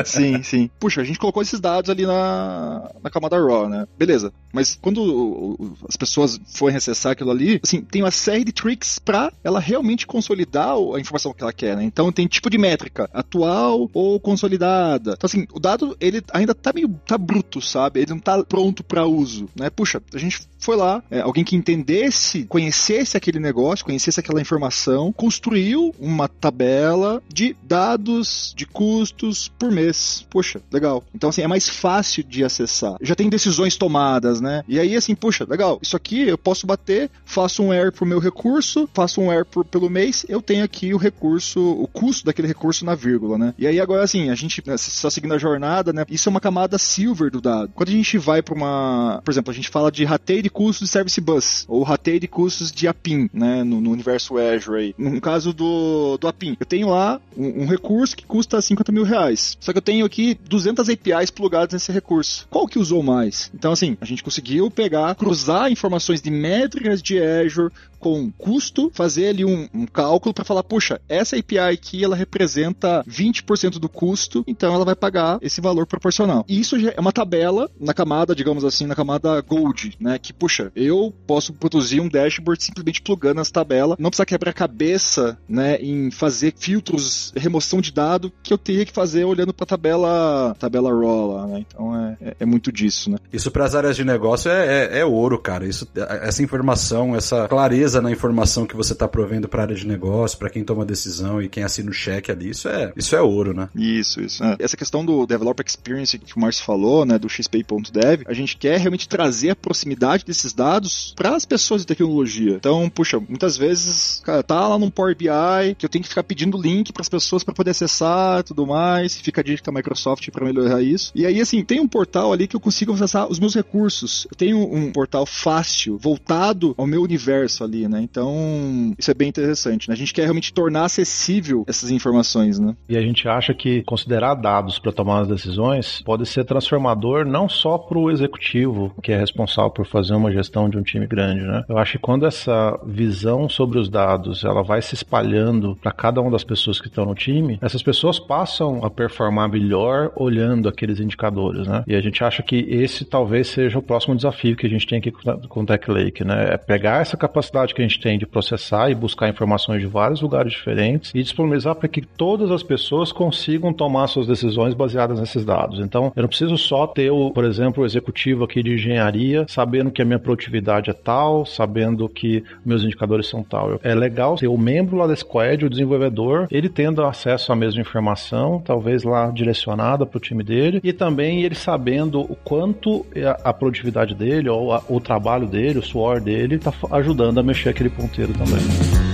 [0.00, 0.70] é, sim, sim.
[0.80, 3.86] Puxa, a gente colocou esses dados ali na, na camada raw, né?
[3.98, 4.32] Beleza.
[4.50, 9.30] Mas quando as pessoas forem acessar aquilo ali, assim, tem uma série de tricks para
[9.44, 11.84] ela realmente consolidar a informação que ela quer, né?
[11.84, 15.12] Então tem tipo de métrica, atual ou consolidada.
[15.12, 18.00] Então assim, o dado ele ainda tá meio tá bruto, sabe?
[18.00, 19.68] Ele não tá pronto para uso, né?
[19.70, 25.12] Puxa, a gente foi lá, é, alguém que entendesse, conhecesse aquele negócio, conhecesse aquela informação,
[25.12, 30.26] construiu uma tabela de dados de custos por mês.
[30.28, 31.04] Poxa, legal.
[31.14, 32.96] Então assim, é mais fácil de acessar.
[33.00, 34.64] Já tem decisões tomadas, né?
[34.68, 35.78] E aí assim, puxa, legal.
[35.80, 39.64] Isso aqui eu posso bater, faço um air pro meu recurso, faço um air por,
[39.64, 43.54] pelo mês, eu tenho aqui o recurso, o custo daquele recurso na vírgula, né?
[43.56, 46.04] E aí agora assim, a gente né, só seguindo a jornada, né?
[46.10, 47.70] Isso é uma camada silver do dado.
[47.74, 50.88] Quando a gente vai para uma, por exemplo, a gente fala de rateio de custos
[50.88, 53.62] de service bus ou rateio de custos de APIM, né?
[53.62, 54.94] No, no universo Azure aí.
[54.98, 59.04] No caso do, do APIM, eu tenho lá um, um, recurso que custa 50 mil
[59.04, 59.56] reais.
[59.60, 62.46] Só que eu tenho aqui 200 APIs plugadas nesse recurso.
[62.50, 63.50] Qual que usou mais?
[63.54, 69.28] Então assim, a gente conseguiu pegar, cruzar informações de métricas de Azure com custo, fazer
[69.28, 74.44] ali um, um cálculo para falar, puxa, essa API aqui ela representa 20% do custo,
[74.46, 76.44] então ela vai pagar esse valor proporcional.
[76.48, 80.18] E isso é uma tabela na camada, digamos assim, na camada Gold, né?
[80.18, 85.38] Que, puxa, eu posso produzir um dashboard simplesmente plugando essa tabela, não precisa quebrar cabeça,
[85.48, 89.66] né, em fazer filtros, remoção de dado que eu teria que fazer olhando para a
[89.66, 91.64] tabela, tabela raw lá, né?
[91.66, 93.18] Então é, é, é, muito disso, né?
[93.32, 95.66] Isso para as áreas de negócio é, é, é ouro, cara.
[95.66, 95.88] Isso,
[96.22, 100.38] essa informação, essa clareza na informação que você está provendo para a área de negócio,
[100.38, 103.54] para quem toma decisão e quem assina o cheque ali, isso é, isso é ouro,
[103.54, 103.68] né?
[103.74, 104.42] Isso, isso.
[104.42, 104.56] É.
[104.58, 108.78] Essa questão do Developer Experience que o Márcio falou, né, do XP.dev, a gente quer
[108.78, 112.54] realmente trazer a proximidade desses dados para as pessoas de tecnologia.
[112.54, 116.22] Então, puxa, muitas vezes, cara, tá lá num Power BI que eu tenho que ficar
[116.22, 120.28] pedindo link para as pessoas para poder acessar tudo mais, fica a dica da Microsoft
[120.30, 121.12] para melhorar isso.
[121.14, 124.26] E aí, assim, tem um portal ali que eu consigo acessar os meus recursos.
[124.30, 128.00] Eu tenho um portal fácil, voltado ao meu universo ali, né?
[128.02, 129.88] Então, isso é bem interessante.
[129.88, 129.94] Né?
[129.94, 132.74] A gente quer realmente tornar acessível essas informações, né?
[132.88, 137.48] E a gente acha que considerar dados para tomar as decisões pode ser transformador não
[137.48, 141.42] só para o executivo, que é responsável por fazer uma gestão de um time grande,
[141.42, 141.64] né?
[141.68, 146.20] Eu acho que quando essa visão sobre os dados ela vai se espalhando para cada
[146.20, 151.00] uma das pessoas que estão no time, essas pessoas passam a performar melhor olhando aqueles
[151.00, 151.84] indicadores, né?
[151.86, 154.98] E a gente acha que esse talvez seja o próximo desafio que a gente tem
[154.98, 156.54] aqui com o Tech Lake, né?
[156.54, 160.20] É pegar essa capacidade que a gente tem de processar e buscar informações de vários
[160.20, 165.44] lugares diferentes e disponibilizar para que todas as pessoas consigam tomar suas decisões baseadas nesses
[165.44, 165.80] dados.
[165.80, 169.90] Então, eu não preciso só ter, o, por exemplo, o executivo aqui de engenharia sabendo
[169.90, 173.80] que a minha produtividade é tal, sabendo que meus indicadores são tal.
[173.82, 177.80] É legal ter o membro lá da squad, o desenvolvedor, ele tendo acesso à mesma
[177.80, 183.50] informação, talvez lá direcionada para o time dele, e também ele sabendo o quanto a,
[183.50, 187.57] a produtividade dele, ou a, o trabalho dele, o suor dele, está ajudando a mexer
[187.66, 189.07] aquele ponteiro também.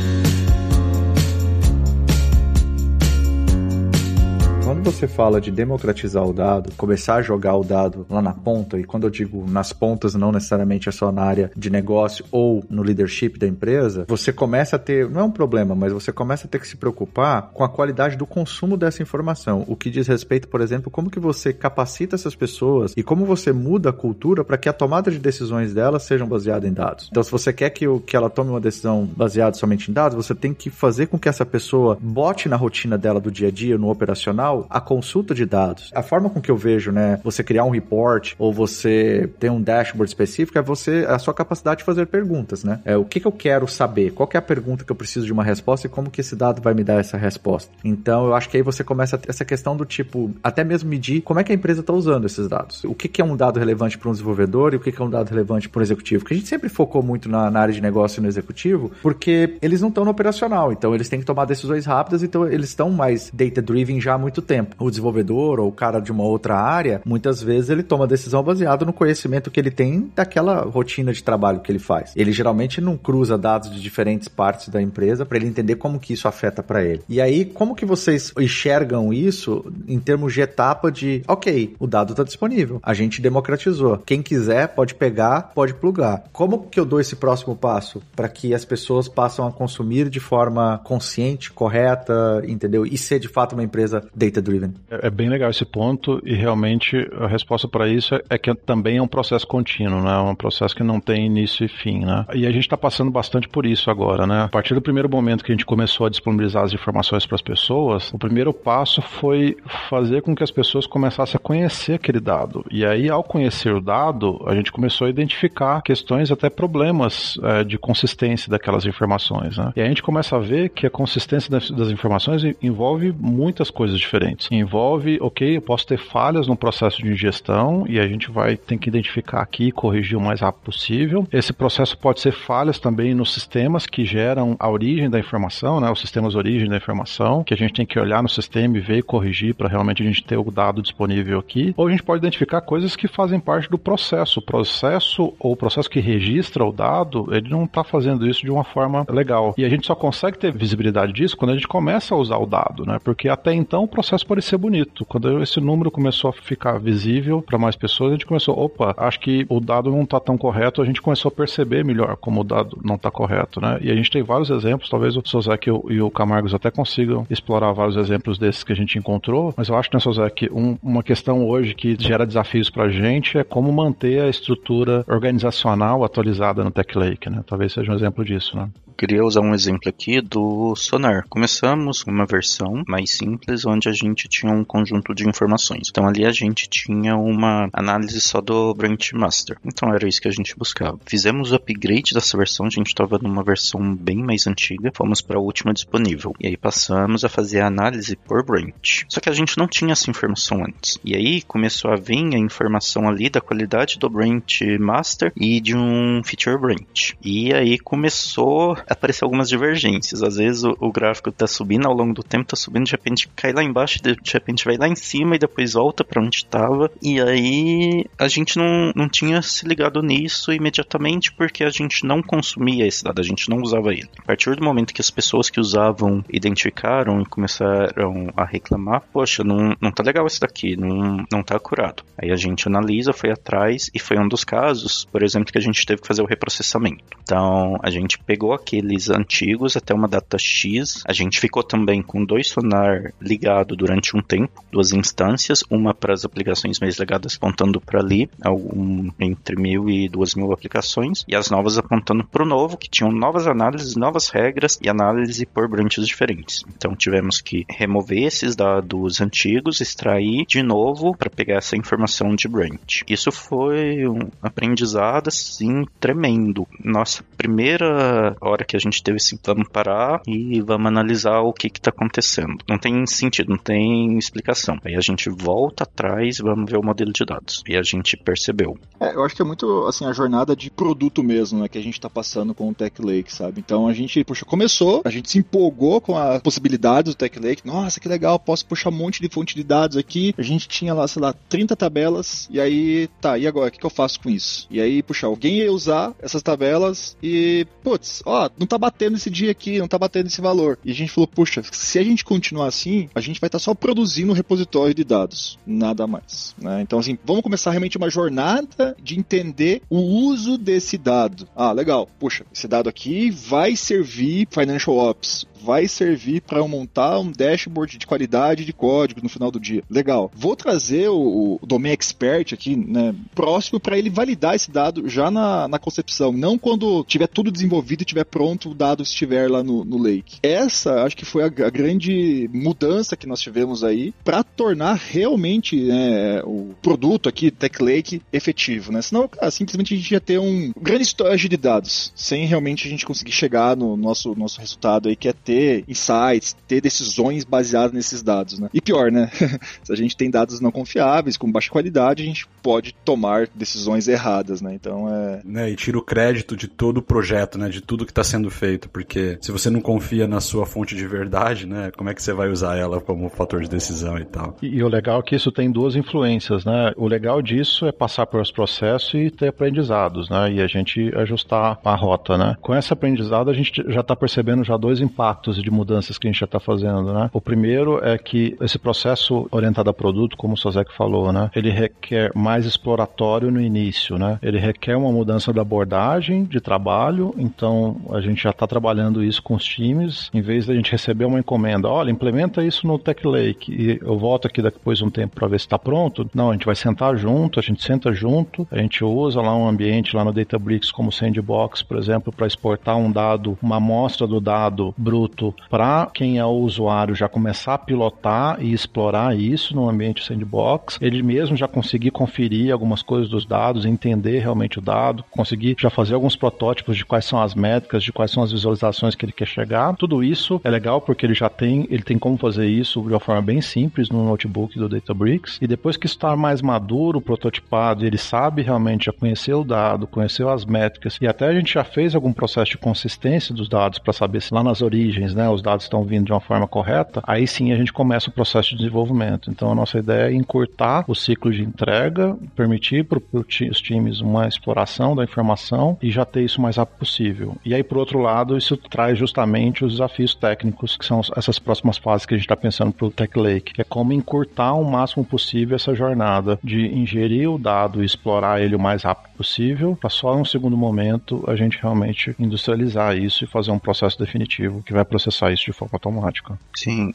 [4.85, 8.85] Você fala de democratizar o dado, começar a jogar o dado lá na ponta, e
[8.85, 12.83] quando eu digo nas pontas, não necessariamente é só na área de negócio ou no
[12.83, 16.51] leadership da empresa, você começa a ter, não é um problema, mas você começa a
[16.51, 19.65] ter que se preocupar com a qualidade do consumo dessa informação.
[19.67, 23.53] O que diz respeito, por exemplo, como que você capacita essas pessoas e como você
[23.53, 27.09] muda a cultura para que a tomada de decisões delas sejam baseadas em dados.
[27.11, 30.35] Então, se você quer que, que ela tome uma decisão baseada somente em dados, você
[30.35, 33.79] tem que fazer com que essa pessoa bote na rotina dela do dia a dia,
[33.79, 35.93] no operacional, a consulta de dados.
[35.95, 39.63] A forma com que eu vejo, né, você criar um report ou você ter um
[39.63, 42.81] dashboard específico é você a sua capacidade de fazer perguntas, né?
[42.85, 45.27] É o que, que eu quero saber, qual que é a pergunta que eu preciso
[45.27, 47.71] de uma resposta e como que esse dado vai me dar essa resposta.
[47.85, 50.91] Então, eu acho que aí você começa a ter essa questão do tipo, até mesmo
[50.91, 52.83] medir como é que a empresa está usando esses dados.
[52.83, 55.05] O que, que é um dado relevante para um desenvolvedor e o que, que é
[55.05, 56.25] um dado relevante para um executivo.
[56.25, 59.57] Porque a gente sempre focou muito na, na área de negócio e no executivo, porque
[59.63, 62.91] eles não estão no operacional, então eles têm que tomar decisões rápidas, então eles estão
[62.91, 64.77] mais data-driven já há muito tempo tempo.
[64.79, 68.87] O desenvolvedor ou o cara de uma outra área, muitas vezes ele toma decisão baseado
[68.87, 72.13] no conhecimento que ele tem daquela rotina de trabalho que ele faz.
[72.17, 76.13] Ele geralmente não cruza dados de diferentes partes da empresa para ele entender como que
[76.13, 77.03] isso afeta para ele.
[77.09, 82.13] E aí, como que vocês enxergam isso em termos de etapa de, ok, o dado
[82.13, 83.99] está disponível, a gente democratizou.
[83.99, 86.25] Quem quiser pode pegar, pode plugar.
[86.33, 90.21] Como que eu dou esse próximo passo para que as pessoas passam a consumir de
[90.21, 92.87] forma consciente, correta, entendeu?
[92.87, 94.54] E ser de fato uma empresa data-driven?
[94.55, 94.75] Driven.
[94.91, 98.55] É, é, bem legal esse ponto e realmente a resposta para isso é, é, que
[98.55, 100.15] também é um processo contínuo, né?
[100.15, 102.25] É um processo que não tem início e fim, né?
[102.35, 104.45] E a gente está passando bastante por isso agora, né?
[104.45, 107.43] A partir do primeiro momento que a gente começou a disponibilizar as informações para as
[107.43, 109.57] pessoas, o primeiro passo foi
[109.89, 112.65] fazer com que as pessoas começassem a conhecer aquele dado.
[112.71, 117.65] E aí, ao conhecer o dado, a gente começou a identificar questões, até problemas é,
[117.65, 119.73] de consistência daquelas informações, né?
[119.77, 123.99] E a gente começa a ver que a consistência das, das informações envolve muitas coisas
[123.99, 128.57] diferentes envolve, ok, eu posso ter falhas no processo de ingestão e a gente vai
[128.57, 131.27] ter que identificar aqui e corrigir o mais rápido possível.
[131.33, 135.91] Esse processo pode ser falhas também nos sistemas que geram a origem da informação, né,
[135.91, 138.99] os sistemas origem da informação, que a gente tem que olhar no sistema e ver
[138.99, 141.73] e corrigir para realmente a gente ter o dado disponível aqui.
[141.77, 144.41] Ou a gente pode identificar coisas que fazem parte do processo.
[144.41, 148.51] O processo ou o processo que registra o dado, ele não está fazendo isso de
[148.51, 149.55] uma forma legal.
[149.57, 152.47] E a gente só consegue ter visibilidade disso quando a gente começa a usar o
[152.47, 152.99] dado, né?
[153.03, 155.05] Porque até então o processo parecer bonito.
[155.05, 159.21] Quando esse número começou a ficar visível para mais pessoas, a gente começou, opa, acho
[159.21, 162.45] que o dado não está tão correto, a gente começou a perceber melhor como o
[162.45, 163.79] dado não está correto, né?
[163.81, 167.73] E a gente tem vários exemplos, talvez o Sozek e o Camargos até consigam explorar
[167.73, 171.47] vários exemplos desses que a gente encontrou, mas eu acho, né, Sozek, um, uma questão
[171.47, 176.73] hoje que gera desafios para a gente é como manter a estrutura organizacional atualizada no
[176.73, 177.45] Tech Lake, né?
[177.47, 178.69] Talvez seja um exemplo disso, né?
[178.97, 181.27] Queria usar um exemplo aqui do Sonar.
[181.29, 185.89] Começamos uma versão mais simples, onde a gente tinha um conjunto de informações.
[185.91, 189.59] Então ali a gente tinha uma análise só do Branch Master.
[189.65, 190.99] Então era isso que a gente buscava.
[191.07, 195.39] Fizemos o upgrade dessa versão, a gente estava numa versão bem mais antiga, fomos para
[195.39, 196.33] a última disponível.
[196.39, 199.05] E aí passamos a fazer a análise por branch.
[199.09, 200.99] Só que a gente não tinha essa informação antes.
[201.05, 205.77] E aí começou a vir a informação ali da qualidade do Branch Master e de
[205.77, 207.17] um Feature Branch.
[207.23, 210.23] E aí começou aparecer algumas divergências.
[210.23, 213.29] Às vezes o, o, gráfico tá subindo ao longo do tempo, tá subindo, de repente
[213.35, 216.91] cai lá embaixo, de repente vai lá em cima e depois volta para onde estava.
[217.03, 222.23] E aí a gente não, não tinha se ligado nisso imediatamente porque a gente não
[222.23, 224.09] consumia esse dado, a gente não usava ele.
[224.19, 229.43] A partir do momento que as pessoas que usavam identificaram e começaram a reclamar, poxa,
[229.45, 232.03] não, não tá legal esse daqui, não, não tá curado.
[232.17, 235.61] Aí a gente analisa, foi atrás e foi um dos casos, por exemplo, que a
[235.61, 237.05] gente teve que fazer o reprocessamento.
[237.23, 241.03] Então a gente pegou aqui aqueles antigos até uma data X.
[241.07, 246.13] A gente ficou também com dois sonar ligado durante um tempo, duas instâncias, uma para
[246.13, 251.37] as aplicações mais ligadas apontando para ali, algum, entre mil e duas mil aplicações, e
[251.37, 255.69] as novas apontando para o novo, que tinham novas análises, novas regras e análise por
[255.69, 256.65] branches diferentes.
[256.77, 262.49] Então tivemos que remover esses dados antigos, extrair de novo para pegar essa informação de
[262.49, 263.05] branch.
[263.09, 266.67] Isso foi um aprendizado assim tremendo.
[266.83, 271.67] Nossa primeira hora que a gente teve assim, vamos parar e vamos analisar o que
[271.67, 272.57] está acontecendo.
[272.69, 274.79] Não tem sentido, não tem explicação.
[274.85, 277.63] Aí a gente volta atrás, vamos ver o modelo de dados.
[277.69, 278.79] E a gente percebeu.
[279.01, 281.83] É, eu acho que é muito assim a jornada de produto mesmo, né, que a
[281.83, 283.61] gente está passando com o Tech Lake, sabe?
[283.61, 287.67] Então a gente, puxa, começou, a gente se empolgou com a possibilidade do Tech Lake.
[287.67, 290.35] Nossa, que legal, posso puxar um monte de fonte de dados aqui.
[290.37, 293.79] A gente tinha lá, sei lá, 30 tabelas e aí, tá, e agora, o que,
[293.79, 294.67] que eu faço com isso?
[294.71, 299.31] E aí, puxa, alguém ia usar essas tabelas e, putz, ó, não tá batendo esse
[299.31, 300.79] dia aqui, não tá batendo esse valor.
[300.85, 303.65] E a gente falou, puxa, se a gente continuar assim, a gente vai estar tá
[303.65, 306.55] só produzindo um repositório de dados, nada mais.
[306.59, 306.83] Né?
[306.83, 311.49] Então, assim, vamos começar realmente uma jornada de entender o uso desse dado.
[311.55, 317.19] Ah, legal, puxa, esse dado aqui vai servir Financial Ops, vai servir para eu montar
[317.19, 319.83] um dashboard de qualidade de código no final do dia.
[319.89, 320.31] Legal.
[320.35, 325.31] Vou trazer o, o Domain Expert aqui, né, próximo para ele validar esse dado já
[325.31, 329.63] na, na concepção, não quando tiver tudo desenvolvido e tiver pronto o dado estiver lá
[329.63, 330.39] no, no Lake.
[330.43, 335.77] Essa, acho que foi a, a grande mudança que nós tivemos aí para tornar realmente
[335.77, 339.03] né, o produto aqui, Tech Lake, efetivo, né?
[339.03, 342.91] Senão, cara, simplesmente a gente ia ter um grande storage de dados, sem realmente a
[342.91, 347.45] gente conseguir chegar no nosso, nosso resultado aí, que é ter ter insights, ter decisões
[347.45, 348.69] baseadas nesses dados, né?
[348.75, 349.31] E pior, né?
[349.85, 354.09] Se a gente tem dados não confiáveis, com baixa qualidade, a gente pode tomar decisões
[354.09, 354.75] erradas, né?
[354.75, 355.41] Então é.
[355.45, 357.69] Né, e tira o crédito de todo o projeto, né?
[357.69, 358.89] De tudo que está sendo feito.
[358.89, 361.93] Porque se você não confia na sua fonte de verdade, né?
[361.97, 364.57] Como é que você vai usar ela como fator de decisão e tal?
[364.61, 366.93] E, e o legal é que isso tem duas influências, né?
[366.97, 370.53] O legal disso é passar pelos processos e ter aprendizados, né?
[370.53, 372.57] E a gente ajustar a rota, né?
[372.61, 376.27] Com esse aprendizado, a gente já está percebendo já dois impactos impactos de mudanças que
[376.27, 377.31] a gente já está fazendo, né?
[377.33, 381.51] O primeiro é que esse processo orientado a produto, como o Sozek falou, né?
[381.55, 384.39] Ele requer mais exploratório no início, né?
[384.43, 389.43] Ele requer uma mudança da abordagem de trabalho, então a gente já está trabalhando isso
[389.43, 393.27] com os times, em vez da gente receber uma encomenda, olha, implementa isso no Tech
[393.27, 396.29] Lake e eu volto aqui depois de um tempo para ver se está pronto.
[396.35, 399.67] Não, a gente vai sentar junto, a gente senta junto, a gente usa lá um
[399.67, 404.41] ambiente lá no Databricks como Sandbox, por exemplo, para exportar um dado, uma amostra do
[404.41, 409.75] dado bruto produto para quem é o usuário já começar a pilotar e explorar isso
[409.75, 414.83] no ambiente sandbox, ele mesmo já conseguir conferir algumas coisas dos dados, entender realmente o
[414.83, 418.53] dado, conseguir já fazer alguns protótipos de quais são as métricas, de quais são as
[418.53, 419.97] visualizações que ele quer chegar.
[419.97, 423.21] Tudo isso é legal porque ele já tem, ele tem como fazer isso de uma
[423.21, 425.59] forma bem simples no notebook do Databricks.
[425.61, 430.49] E depois que está mais maduro, prototipado, ele sabe realmente já conhecer o dado, conheceu
[430.49, 434.13] as métricas e até a gente já fez algum processo de consistência dos dados para
[434.13, 437.47] saber se lá nas origens né, os dados estão vindo de uma forma correta, aí
[437.47, 439.51] sim a gente começa o processo de desenvolvimento.
[439.51, 444.47] Então a nossa ideia é encurtar o ciclo de entrega, permitir para os times uma
[444.47, 447.57] exploração da informação e já ter isso o mais rápido possível.
[447.65, 451.99] E aí, por outro lado, isso traz justamente os desafios técnicos, que são essas próximas
[451.99, 454.85] fases que a gente está pensando para o Tech Lake, que é como encurtar o
[454.85, 459.97] máximo possível essa jornada de ingerir o dado e explorar ele o mais rápido possível,
[460.01, 464.83] para só um segundo momento a gente realmente industrializar isso e fazer um processo definitivo
[464.83, 466.59] que vai processar isso de forma automática.
[466.75, 467.13] Sim,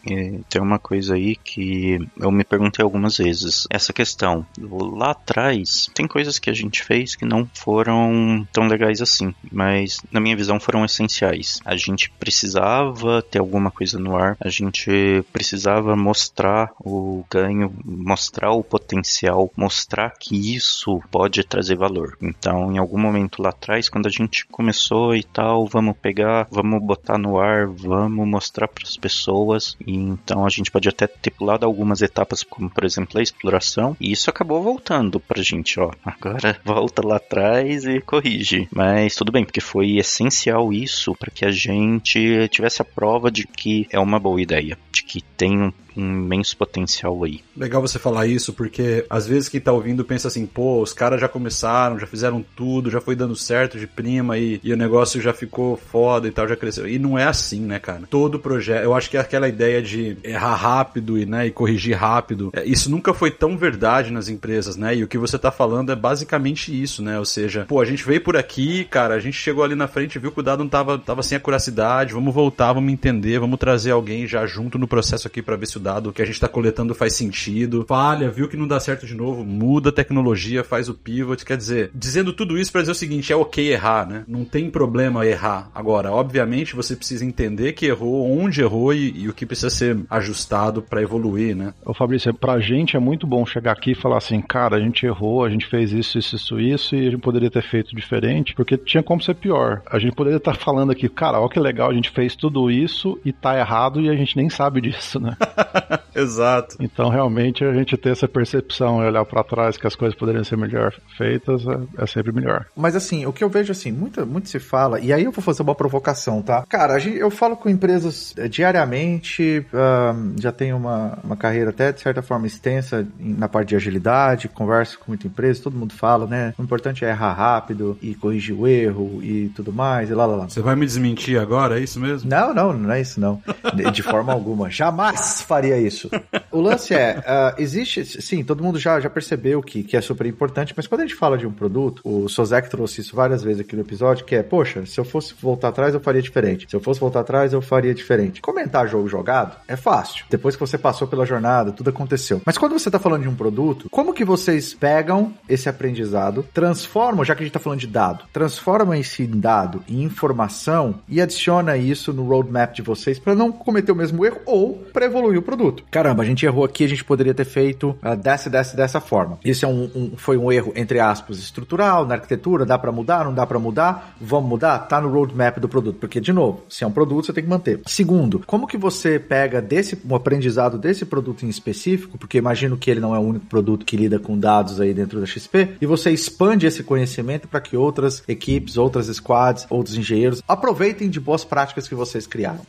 [0.50, 3.68] tem uma coisa aí que eu me perguntei algumas vezes.
[3.70, 9.02] Essa questão, lá atrás, tem coisas que a gente fez que não foram tão legais
[9.02, 11.60] assim, mas na minha visão foram essenciais.
[11.66, 18.52] A gente precisava ter alguma coisa no ar, a gente precisava mostrar o ganho, mostrar
[18.52, 22.18] o potencial, mostrar que isso pode trazer valor.
[22.22, 26.82] Então, em algum momento lá atrás, quando a gente começou e tal, vamos pegar, vamos
[26.82, 29.76] botar no ar, vamos mostrar para as pessoas.
[29.86, 33.96] E então a gente pode até ter pulado algumas etapas, como por exemplo a exploração,
[34.00, 35.92] e isso acabou voltando pra gente, ó.
[36.04, 38.68] Agora volta lá atrás e corrige.
[38.72, 43.46] Mas tudo bem, porque foi essencial isso para que a gente tivesse a prova de
[43.46, 47.42] que é uma boa ideia, de que tem um imenso potencial aí.
[47.56, 51.20] Legal você falar isso, porque às vezes quem tá ouvindo pensa assim, pô, os caras
[51.20, 55.22] já começaram, já fizeram tudo, já foi dando certo de prima e, e, o negócio
[55.22, 56.88] já ficou foda e tal, já cresceu.
[56.88, 58.04] E não é assim, né, cara?
[58.10, 61.96] Todo projeto, eu acho que é aquela ideia de errar rápido e, né, e corrigir
[61.96, 64.96] rápido, é, isso nunca foi tão verdade nas empresas, né?
[64.96, 67.20] E o que você tá falando é basicamente isso, né?
[67.20, 70.20] Ou seja, pô, a gente veio por aqui, cara, a gente chegou ali na frente,
[70.20, 73.92] viu que o dado não tava, tava sem acuracidade, vamos voltar, vamos entender, vamos trazer
[73.92, 76.48] alguém já junto no processo aqui para ver se o dado que a gente está
[76.48, 80.90] coletando faz sentido, falha, viu que não dá certo de novo, muda a tecnologia, faz
[80.90, 81.46] o pivot.
[81.46, 84.24] Quer dizer, dizendo tudo isso para dizer o seguinte: é ok errar, né?
[84.28, 85.70] Não tem problema errar.
[85.74, 89.98] Agora, obviamente, você precisa entender que errou, onde errou e, e o que precisa ser
[90.10, 91.74] ajustado para evoluir, né?
[91.86, 95.06] Ô Fabrício, pra gente é muito bom chegar aqui e falar assim, cara, a gente
[95.06, 98.54] errou, a gente fez isso, isso, isso, isso, e a gente poderia ter feito diferente,
[98.54, 99.82] porque tinha como ser pior.
[99.90, 103.20] A gente poderia estar falando aqui, cara, olha que legal, a gente fez tudo isso
[103.24, 105.36] e tá errado e a gente nem sabe disso, né?
[106.16, 106.76] Exato.
[106.80, 110.44] Então, realmente, a gente ter essa percepção e olhar para trás que as coisas poderiam
[110.44, 112.66] ser melhor feitas é, é, sempre melhor.
[112.76, 115.44] Mas, assim, o que eu vejo, assim, muito, muito se fala, e aí eu vou
[115.44, 116.66] fazer uma provocação, tá?
[116.68, 122.02] Cara, eu falo com empresas eh, diariamente, uh, já tenho uma, uma carreira até, de
[122.02, 126.54] certa forma, extensa na parte de agilidade, converso com muita empresa, todo mundo fala, né?
[126.58, 130.36] O importante é errar rápido e corrigir o erro e tudo mais, e lá, lá,
[130.36, 130.50] lá.
[130.50, 132.30] Você vai me desmentir agora, é isso mesmo?
[132.30, 133.42] Não, não, não é isso, não.
[133.74, 134.70] De, de forma alguma.
[134.70, 136.10] Jamais faria isso.
[136.52, 140.26] O lance é, uh, existe, sim, todo mundo já, já percebeu que, que é super
[140.26, 143.62] importante, mas quando a gente fala de um produto, o Sozek trouxe isso várias vezes
[143.62, 146.66] aqui no episódio, que é, poxa, se eu fosse voltar atrás, eu faria diferente.
[146.70, 148.42] Se eu fosse voltar atrás, eu faria diferente.
[148.42, 150.26] Comentar jogo jogado é fácil.
[150.30, 152.42] Depois que você passou pela jornada, tudo aconteceu.
[152.46, 157.26] Mas quando você está falando de um produto, como que vocês pegam esse aprendizado, transformam,
[157.26, 161.76] já que a gente está falando de dado, transformam esse dado em informação e adiciona
[161.76, 165.44] isso no roadmap de vocês para não cometer o mesmo erro ou para evoluir o
[165.50, 165.84] produto.
[165.90, 169.40] Caramba, a gente errou aqui, a gente poderia ter feito uh, dessa, dessa, dessa forma.
[169.44, 173.26] Esse é um, um, foi um erro, entre aspas, estrutural, na arquitetura, dá para mudar,
[173.26, 174.78] não dá para mudar, vamos mudar?
[174.80, 177.50] Tá no roadmap do produto, porque, de novo, se é um produto, você tem que
[177.50, 177.82] manter.
[177.88, 182.92] Segundo, como que você pega desse, um aprendizado desse produto em específico, porque imagino que
[182.92, 185.86] ele não é o único produto que lida com dados aí dentro da XP, e
[185.88, 191.44] você expande esse conhecimento para que outras equipes, outras squads, outros engenheiros aproveitem de boas
[191.44, 192.62] práticas que vocês criaram.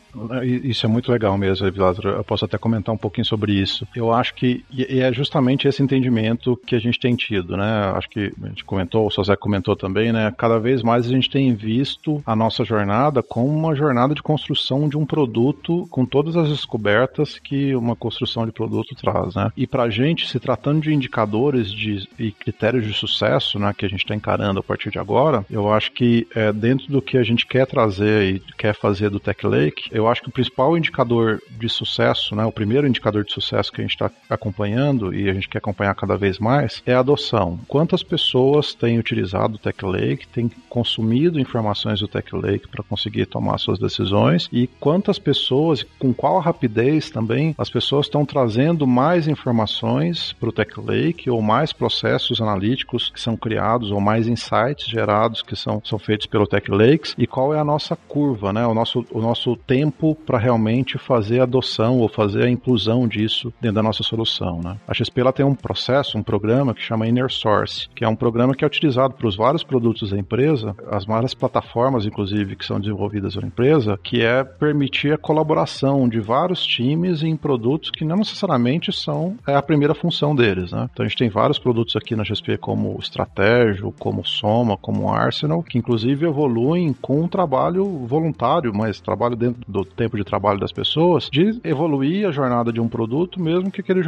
[0.43, 2.09] Isso é muito legal mesmo, Evilásio.
[2.09, 3.87] Eu posso até comentar um pouquinho sobre isso.
[3.95, 7.93] Eu acho que é justamente esse entendimento que a gente tem tido, né?
[7.95, 10.33] Acho que a gente comentou, o Sozé comentou também, né?
[10.37, 14.89] Cada vez mais a gente tem visto a nossa jornada como uma jornada de construção
[14.89, 19.51] de um produto com todas as descobertas que uma construção de produto traz, né?
[19.57, 23.85] E para a gente, se tratando de indicadores de, e critérios de sucesso, né, que
[23.85, 27.16] a gente está encarando a partir de agora, eu acho que é, dentro do que
[27.16, 30.77] a gente quer trazer e quer fazer do Tech Lake, eu acho que o principal
[30.77, 35.30] indicador de sucesso, né, o primeiro indicador de sucesso que a gente está acompanhando e
[35.30, 37.58] a gente quer acompanhar cada vez mais é a adoção.
[37.66, 43.24] Quantas pessoas têm utilizado o Tech Lake, têm consumido informações do Tech Lake para conseguir
[43.24, 49.26] tomar suas decisões e quantas pessoas, com qual rapidez também as pessoas estão trazendo mais
[49.26, 54.86] informações para o Tech Lake ou mais processos analíticos que são criados ou mais insights
[54.86, 58.66] gerados que são, são feitos pelo Tech Lakes e qual é a nossa curva, né?
[58.66, 63.53] O nosso, o nosso tempo para realmente fazer a adoção ou fazer a inclusão disso
[63.61, 64.76] dentro da nossa solução, né?
[64.86, 68.16] A XP ela tem um processo, um programa que chama Inner Source, que é um
[68.16, 72.64] programa que é utilizado para os vários produtos da empresa, as várias plataformas, inclusive, que
[72.64, 78.05] são desenvolvidas pela empresa, que é permitir a colaboração de vários times em produtos que
[78.05, 80.88] não necessariamente são é a primeira função deles, né?
[80.92, 85.62] Então a gente tem vários produtos aqui na XP como Estratégio, como Soma, como Arsenal,
[85.62, 90.72] que inclusive evoluem com um trabalho voluntário, mas trabalho dentro do tempo de trabalho das
[90.72, 94.03] pessoas, de evoluir a jornada de um produto, mesmo que aquele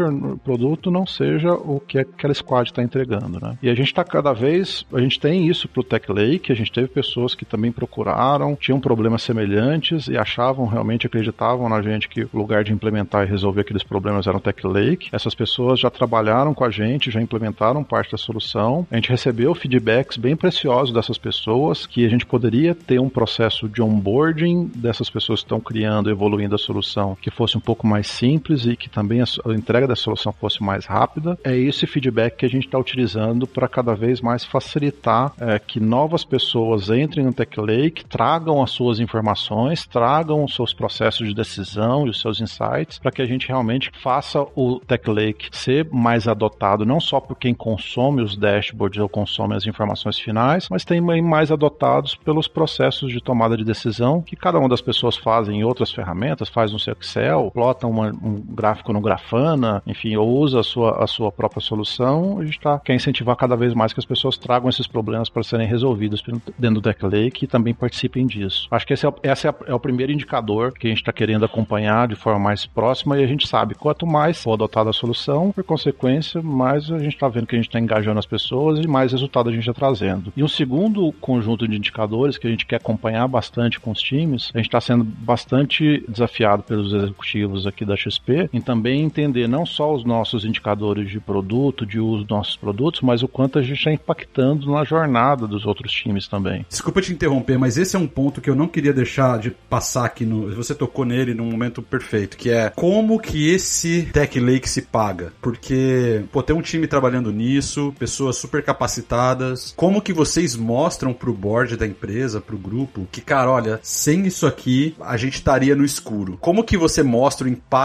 [0.45, 3.59] produto não seja o que aquela squad está entregando, né?
[3.62, 6.72] E a gente está cada vez, a gente tem isso pro Tech Lake, a gente
[6.72, 12.22] teve pessoas que também procuraram, tinham problemas semelhantes e achavam realmente, acreditavam na gente que
[12.22, 15.09] o lugar de implementar e resolver aqueles problemas era o Tech Lake.
[15.12, 18.87] Essas pessoas já trabalharam com a gente, já implementaram parte da solução.
[18.91, 23.68] A gente recebeu feedbacks bem preciosos dessas pessoas que a gente poderia ter um processo
[23.68, 28.07] de onboarding dessas pessoas que estão criando, evoluindo a solução, que fosse um pouco mais
[28.23, 31.37] simples e que também a entrega da solução fosse mais rápida.
[31.43, 35.81] É esse feedback que a gente está utilizando para cada vez mais facilitar é, que
[35.81, 41.35] novas pessoas entrem no Tech Lake, tragam as suas informações, tragam os seus processos de
[41.35, 45.89] decisão e os seus insights, para que a gente realmente faça o Tech Lake ser
[45.91, 50.85] mais adotado, não só por quem consome os dashboards ou consome as informações finais, mas
[50.85, 55.61] também mais adotados pelos processos de tomada de decisão que cada uma das pessoas fazem
[55.61, 60.28] em outras ferramentas, faz no seu Excel, plota uma, um gráfico no Grafana, enfim, ou
[60.28, 62.38] usa a sua, a sua própria solução.
[62.40, 65.42] A gente tá, quer incentivar cada vez mais que as pessoas tragam esses problemas para
[65.42, 66.22] serem resolvidos
[66.59, 68.68] dentro do Tech Lake e também participem disso.
[68.70, 71.44] Acho que esse é, esse é, é o primeiro indicador que a gente está querendo
[71.44, 75.53] acompanhar de forma mais próxima e a gente sabe quanto mais for adotada a solução,
[75.53, 78.86] por consequência, mais a gente está vendo que a gente está engajando as pessoas e
[78.86, 80.32] mais resultado a gente está trazendo.
[80.36, 84.50] E um segundo conjunto de indicadores que a gente quer acompanhar bastante com os times,
[84.55, 89.49] a gente está sendo bastante desafiado pelos executivos aqui da da XP em também entender
[89.49, 93.59] não só os nossos indicadores de produto, de uso dos nossos produtos, mas o quanto
[93.59, 96.64] a gente está impactando na jornada dos outros times também.
[96.68, 100.05] Desculpa te interromper, mas esse é um ponto que eu não queria deixar de passar
[100.05, 100.55] aqui no.
[100.55, 105.32] Você tocou nele num momento perfeito, que é como que esse Tech Lake se paga?
[105.40, 109.72] Porque, pô, tem um time trabalhando nisso, pessoas super capacitadas.
[109.76, 114.47] Como que vocês mostram pro board da empresa, pro grupo, que, cara, olha, sem isso
[114.47, 116.38] aqui, a gente estaria no escuro.
[116.40, 117.82] Como que você mostra o impacto,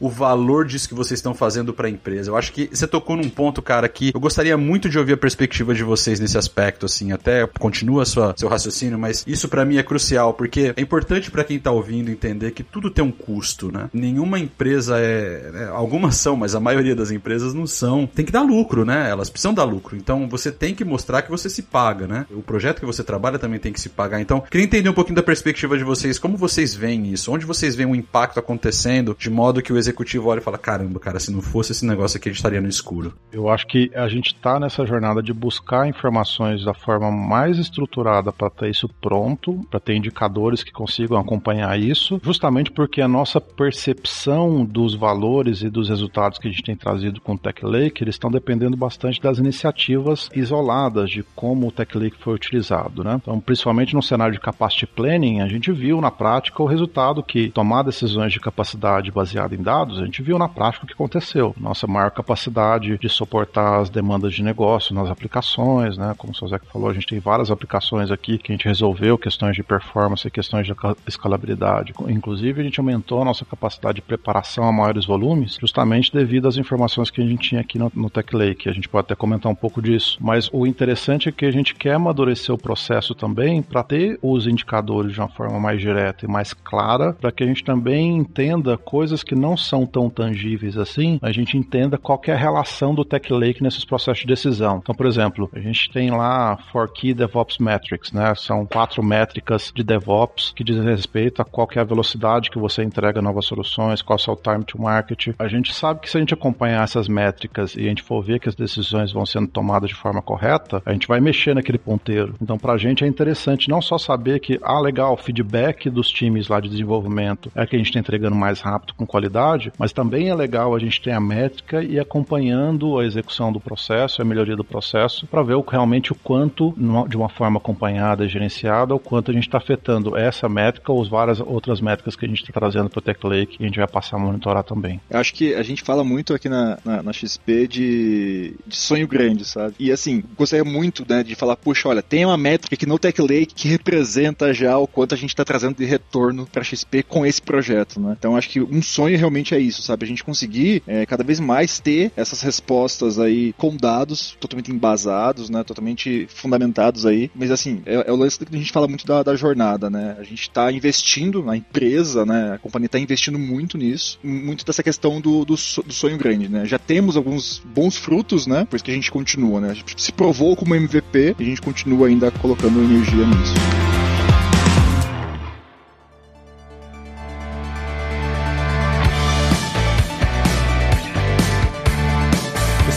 [0.00, 2.30] o valor disso que vocês estão fazendo para a empresa?
[2.30, 5.16] Eu acho que você tocou num ponto, cara, que eu gostaria muito de ouvir a
[5.16, 9.76] perspectiva de vocês nesse aspecto, assim, até continua sua, seu raciocínio, mas isso para mim
[9.76, 13.72] é crucial, porque é importante para quem tá ouvindo entender que tudo tem um custo,
[13.72, 13.88] né?
[13.92, 18.06] Nenhuma empresa é, é, algumas são, mas a maioria das empresas não são.
[18.06, 19.08] Tem que dar lucro, né?
[19.10, 19.96] Elas precisam dar lucro.
[19.96, 22.26] Então você tem que mostrar que você se paga, né?
[22.30, 24.20] O projeto que você trabalha também tem que se pagar.
[24.20, 27.32] Então, queria entender um pouquinho da perspectiva de vocês, como vocês veem isso?
[27.32, 29.30] Onde vocês veem o impacto acontecendo de
[29.62, 32.32] que o executivo olha e fala: caramba, cara, se não fosse esse negócio aqui, a
[32.32, 33.14] gente estaria no escuro.
[33.32, 38.32] Eu acho que a gente tá nessa jornada de buscar informações da forma mais estruturada
[38.32, 43.40] para ter isso pronto, para ter indicadores que consigam acompanhar isso, justamente porque a nossa
[43.40, 48.02] percepção dos valores e dos resultados que a gente tem trazido com o Tech Lake,
[48.02, 53.20] eles estão dependendo bastante das iniciativas isoladas de como o Tech Lake foi utilizado, né?
[53.20, 57.50] Então, principalmente no cenário de capacity planning, a gente viu na prática o resultado que
[57.50, 61.54] tomar decisões de capacidade baseada em dados, a gente viu na prática o que aconteceu.
[61.58, 66.14] Nossa maior capacidade de suportar as demandas de negócio nas aplicações, né?
[66.18, 69.54] Como o Sozek falou, a gente tem várias aplicações aqui que a gente resolveu questões
[69.54, 70.74] de performance e questões de
[71.06, 71.92] escalabilidade.
[72.08, 76.56] Inclusive, a gente aumentou a nossa capacidade de preparação a maiores volumes, justamente devido às
[76.56, 78.68] informações que a gente tinha aqui no, no Tech Lake.
[78.68, 80.18] A gente pode até comentar um pouco disso.
[80.20, 84.46] Mas o interessante é que a gente quer amadurecer o processo também para ter os
[84.46, 88.76] indicadores de uma forma mais direta e mais clara, para que a gente também entenda
[88.76, 93.04] coisas que não são tão tangíveis assim, a gente entenda qual é a relação do
[93.04, 94.78] Tech Lake nesses processos de decisão.
[94.82, 98.34] Então, por exemplo, a gente tem lá for Key DevOps Metrics, né?
[98.34, 102.82] São quatro métricas de DevOps que dizem respeito a qual é a velocidade que você
[102.82, 105.28] entrega novas soluções, qual é o time to market.
[105.38, 108.40] A gente sabe que se a gente acompanhar essas métricas e a gente for ver
[108.40, 112.34] que as decisões vão sendo tomadas de forma correta, a gente vai mexer naquele ponteiro.
[112.40, 116.48] Então, para a gente é interessante não só saber que, ah, legal, feedback dos times
[116.48, 120.28] lá de desenvolvimento é que a gente está entregando mais rápido, com qualidade, mas também
[120.28, 124.54] é legal a gente ter a métrica e acompanhando a execução do processo, a melhoria
[124.54, 126.72] do processo, para ver realmente o quanto,
[127.08, 131.02] de uma forma acompanhada e gerenciada, o quanto a gente está afetando essa métrica ou
[131.02, 133.66] as várias outras métricas que a gente está trazendo para o Tech Lake e a
[133.66, 135.00] gente vai passar a monitorar também.
[135.10, 139.08] Eu acho que a gente fala muito aqui na, na, na XP de, de, sonho
[139.08, 139.74] grande, sabe?
[139.78, 143.20] E assim, gostaria muito né, de falar, puxa, olha, tem uma métrica aqui no Tech
[143.20, 147.26] Lake que representa já o quanto a gente está trazendo de retorno para XP com
[147.26, 148.14] esse projeto, né?
[148.16, 150.04] Então acho que um sonho realmente é isso, sabe?
[150.04, 155.50] A gente conseguir é, cada vez mais ter essas respostas aí com dados totalmente embasados,
[155.50, 155.62] né?
[155.64, 157.30] Totalmente fundamentados aí.
[157.34, 160.16] Mas assim, é, é o lance que a gente fala muito da, da jornada, né?
[160.18, 162.54] A gente está investindo na empresa, né?
[162.54, 166.64] A companhia está investindo muito nisso, muito dessa questão do, do, do, sonho grande, né?
[166.66, 168.66] Já temos alguns bons frutos, né?
[168.68, 169.70] Por isso que a gente continua, né?
[169.70, 173.99] A gente se provou como MVP e a gente continua ainda colocando energia nisso.